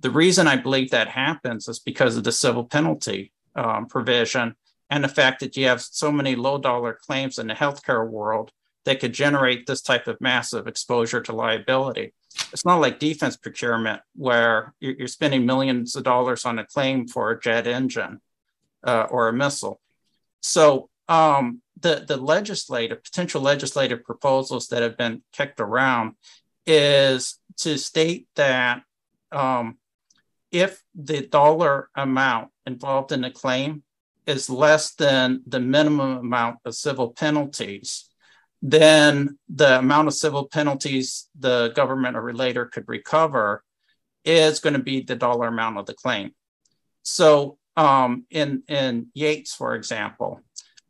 The 0.00 0.10
reason 0.10 0.46
I 0.46 0.56
believe 0.56 0.90
that 0.90 1.08
happens 1.08 1.68
is 1.68 1.78
because 1.78 2.16
of 2.16 2.24
the 2.24 2.32
civil 2.32 2.64
penalty 2.64 3.32
um, 3.54 3.86
provision 3.86 4.54
and 4.90 5.02
the 5.02 5.08
fact 5.08 5.40
that 5.40 5.56
you 5.56 5.66
have 5.66 5.80
so 5.80 6.12
many 6.12 6.36
low 6.36 6.58
dollar 6.58 6.98
claims 7.06 7.38
in 7.38 7.48
the 7.48 7.54
healthcare 7.54 8.08
world 8.08 8.52
that 8.84 9.00
could 9.00 9.12
generate 9.12 9.66
this 9.66 9.82
type 9.82 10.06
of 10.06 10.20
massive 10.20 10.68
exposure 10.68 11.20
to 11.20 11.32
liability. 11.34 12.12
It's 12.52 12.64
not 12.64 12.80
like 12.80 13.00
defense 13.00 13.36
procurement 13.36 14.00
where 14.14 14.74
you're 14.78 15.08
spending 15.08 15.44
millions 15.44 15.96
of 15.96 16.04
dollars 16.04 16.44
on 16.44 16.58
a 16.58 16.66
claim 16.66 17.08
for 17.08 17.30
a 17.30 17.40
jet 17.40 17.66
engine 17.66 18.20
uh, 18.84 19.06
or 19.10 19.28
a 19.28 19.32
missile. 19.32 19.80
So 20.40 20.88
um, 21.08 21.62
the, 21.80 22.04
the 22.06 22.16
legislative, 22.16 23.02
potential 23.02 23.42
legislative 23.42 24.04
proposals 24.04 24.68
that 24.68 24.82
have 24.82 24.96
been 24.96 25.22
kicked 25.32 25.60
around 25.60 26.14
is 26.66 27.38
to 27.58 27.78
state 27.78 28.26
that 28.36 28.82
um, 29.32 29.78
if 30.50 30.82
the 30.94 31.26
dollar 31.26 31.90
amount 31.94 32.50
involved 32.66 33.12
in 33.12 33.20
the 33.20 33.30
claim 33.30 33.82
is 34.26 34.50
less 34.50 34.94
than 34.94 35.42
the 35.46 35.60
minimum 35.60 36.18
amount 36.18 36.58
of 36.64 36.74
civil 36.74 37.12
penalties, 37.12 38.08
then 38.62 39.38
the 39.48 39.78
amount 39.78 40.08
of 40.08 40.14
civil 40.14 40.48
penalties 40.48 41.28
the 41.38 41.72
government 41.76 42.16
or 42.16 42.22
relator 42.22 42.66
could 42.66 42.84
recover 42.88 43.62
is 44.24 44.58
going 44.58 44.72
to 44.72 44.82
be 44.82 45.02
the 45.02 45.14
dollar 45.14 45.46
amount 45.46 45.78
of 45.78 45.86
the 45.86 45.94
claim. 45.94 46.32
So 47.02 47.58
um, 47.76 48.24
in, 48.30 48.62
in 48.66 49.08
Yates, 49.14 49.54
for 49.54 49.74
example, 49.74 50.40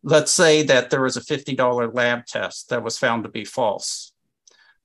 let's 0.07 0.31
say 0.31 0.63
that 0.63 0.89
there 0.89 1.03
was 1.03 1.17
a 1.17 1.21
$50 1.21 1.93
lab 1.93 2.27
test 2.27 2.69
that 2.69 2.85
was 2.85 2.97
found 2.97 3.25
to 3.25 3.29
be 3.29 3.45
false. 3.45 4.13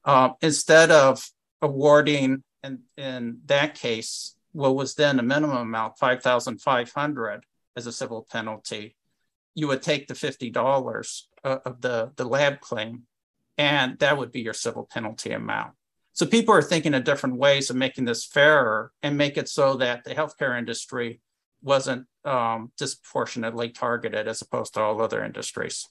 Uh, 0.04 0.32
instead 0.42 0.90
of 0.90 1.30
awarding 1.62 2.44
in, 2.64 2.80
in 2.98 3.38
that 3.46 3.76
case 3.76 4.36
what 4.52 4.76
was 4.76 4.96
then 4.96 5.20
a 5.20 5.24
minimum 5.24 5.58
amount, 5.58 6.00
5,500 6.00 7.46
as 7.78 7.86
a 7.86 7.92
civil 7.92 8.26
penalty, 8.32 8.96
you 9.54 9.68
would 9.68 9.84
take 9.84 10.08
the 10.08 10.16
$50 10.16 11.24
uh, 11.44 11.58
of 11.66 11.82
the, 11.82 12.12
the 12.16 12.26
lab 12.26 12.60
claim, 12.60 13.04
and 13.60 14.00
that 14.00 14.18
would 14.18 14.32
be 14.32 14.42
your 14.42 14.56
civil 14.56 14.90
penalty 14.92 15.32
amount. 15.34 15.74
So 16.14 16.26
people 16.26 16.56
are 16.56 16.64
thinking 16.64 16.96
of 16.96 17.04
different 17.04 17.38
ways 17.38 17.70
of 17.70 17.76
making 17.76 18.06
this 18.06 18.26
fairer 18.26 18.92
and 19.04 19.18
make 19.18 19.38
it 19.38 19.48
so 19.48 19.76
that 19.76 20.04
the 20.04 20.16
healthcare 20.16 20.58
industry 20.58 21.22
wasn't 21.62 22.08
um, 22.26 22.72
disproportionately 22.78 23.70
targeted 23.70 24.28
as 24.28 24.42
opposed 24.42 24.74
to 24.74 24.82
all 24.82 25.02
other 25.02 25.24
industries. 25.24 25.88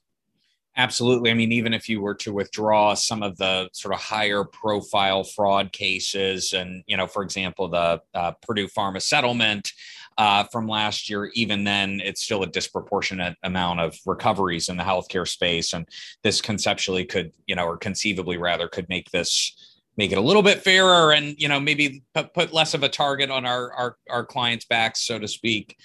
Absolutely. 0.77 1.31
I 1.31 1.35
mean, 1.35 1.51
even 1.51 1.75
if 1.75 1.89
you 1.89 2.01
were 2.01 2.15
to 2.17 2.33
withdraw 2.33 2.95
some 2.95 3.25
of 3.25 3.37
the 3.39 3.69
sort 3.73 3.93
of 3.93 4.01
higher 4.01 4.45
profile 4.45 5.25
fraud 5.25 5.73
cases, 5.73 6.53
and, 6.53 6.85
you 6.87 6.97
know, 6.97 7.09
for 7.09 7.25
example, 7.25 7.69
the 7.69 8.01
uh, 8.15 8.33
Purdue 8.41 8.69
Pharma 8.69 9.03
settlement 9.03 9.73
uh, 10.17 10.45
from 10.45 10.69
last 10.69 11.11
year, 11.11 11.27
even 11.35 11.65
then, 11.65 12.01
it's 12.05 12.23
still 12.23 12.45
a 12.45 12.47
disproportionate 12.47 13.37
amount 13.43 13.81
of 13.81 13.99
recoveries 14.07 14.69
in 14.69 14.77
the 14.77 14.85
healthcare 14.85 15.27
space. 15.27 15.73
And 15.73 15.89
this 16.23 16.41
conceptually 16.41 17.05
could, 17.05 17.33
you 17.47 17.57
know, 17.57 17.65
or 17.65 17.77
conceivably 17.77 18.37
rather, 18.37 18.69
could 18.69 18.89
make 18.89 19.11
this 19.11 19.70
make 19.97 20.13
it 20.13 20.19
a 20.19 20.21
little 20.21 20.43
bit 20.43 20.63
fairer 20.63 21.13
and 21.13 21.41
you 21.41 21.49
know 21.49 21.61
maybe 21.61 22.03
put, 22.15 22.53
less 22.53 22.75
of 22.75 22.83
a 22.83 22.89
target 22.89 23.31
on 23.31 23.45
our 23.45 23.73
our, 23.73 23.97
our 24.09 24.25
clients 24.25 24.65
backs 24.65 25.01
so 25.01 25.19
to 25.19 25.29
speak 25.29 25.77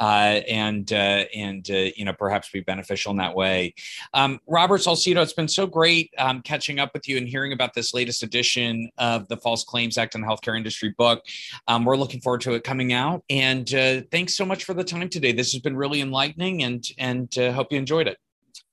uh, 0.00 0.40
and 0.48 0.92
uh, 0.92 1.24
and 1.34 1.70
uh, 1.70 1.90
you 1.96 2.04
know 2.04 2.12
perhaps 2.12 2.50
be 2.50 2.60
beneficial 2.60 3.10
in 3.10 3.16
that 3.18 3.34
way. 3.34 3.74
Um, 4.12 4.40
Robert 4.46 4.80
Salcido, 4.80 5.22
it's 5.22 5.32
been 5.32 5.48
so 5.48 5.66
great 5.66 6.12
um, 6.18 6.42
catching 6.42 6.78
up 6.78 6.90
with 6.94 7.08
you 7.08 7.16
and 7.16 7.28
hearing 7.28 7.52
about 7.52 7.74
this 7.74 7.94
latest 7.94 8.22
edition 8.22 8.90
of 8.98 9.28
the 9.28 9.36
False 9.36 9.64
Claims 9.64 9.98
Act 9.98 10.14
and 10.14 10.24
Healthcare 10.24 10.56
Industry 10.56 10.94
book. 10.96 11.22
Um, 11.68 11.84
we're 11.84 11.96
looking 11.96 12.20
forward 12.20 12.40
to 12.42 12.54
it 12.54 12.64
coming 12.64 12.92
out, 12.92 13.22
and 13.30 13.72
uh, 13.74 14.02
thanks 14.10 14.36
so 14.36 14.44
much 14.44 14.64
for 14.64 14.74
the 14.74 14.84
time 14.84 15.08
today. 15.08 15.32
This 15.32 15.52
has 15.52 15.62
been 15.62 15.76
really 15.76 16.00
enlightening, 16.00 16.62
and 16.62 16.84
and 16.98 17.36
uh, 17.38 17.52
hope 17.52 17.72
you 17.72 17.78
enjoyed 17.78 18.08
it. 18.08 18.18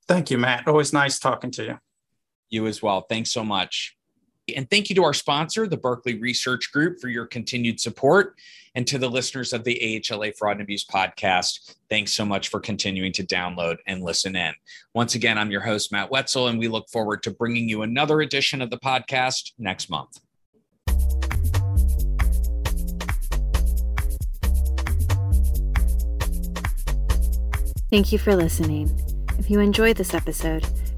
Thank 0.07 0.31
you, 0.31 0.37
Matt. 0.37 0.67
Always 0.67 0.93
nice 0.93 1.19
talking 1.19 1.51
to 1.51 1.63
you. 1.63 1.79
You 2.49 2.67
as 2.67 2.81
well. 2.81 3.01
Thanks 3.01 3.31
so 3.31 3.43
much. 3.43 3.95
And 4.55 4.69
thank 4.69 4.89
you 4.89 4.95
to 4.95 5.03
our 5.03 5.13
sponsor, 5.13 5.67
the 5.67 5.77
Berkeley 5.77 6.19
Research 6.19 6.71
Group, 6.71 6.99
for 6.99 7.07
your 7.07 7.25
continued 7.25 7.79
support. 7.79 8.35
And 8.73 8.87
to 8.87 8.97
the 8.97 9.09
listeners 9.09 9.51
of 9.51 9.63
the 9.65 9.77
AHLA 9.81 10.35
Fraud 10.37 10.53
and 10.53 10.61
Abuse 10.61 10.85
podcast, 10.85 11.75
thanks 11.89 12.13
so 12.13 12.23
much 12.23 12.47
for 12.47 12.59
continuing 12.59 13.11
to 13.13 13.23
download 13.23 13.77
and 13.85 14.01
listen 14.01 14.35
in. 14.35 14.53
Once 14.93 15.15
again, 15.15 15.37
I'm 15.37 15.51
your 15.51 15.61
host, 15.61 15.91
Matt 15.91 16.09
Wetzel, 16.09 16.47
and 16.47 16.57
we 16.57 16.69
look 16.69 16.89
forward 16.89 17.21
to 17.23 17.31
bringing 17.31 17.67
you 17.67 17.81
another 17.81 18.21
edition 18.21 18.61
of 18.61 18.69
the 18.69 18.77
podcast 18.77 19.51
next 19.57 19.89
month. 19.89 20.19
Thank 27.89 28.13
you 28.13 28.19
for 28.19 28.37
listening. 28.37 28.89
If 29.37 29.49
you 29.49 29.59
enjoyed 29.59 29.97
this 29.97 30.13
episode, 30.13 30.65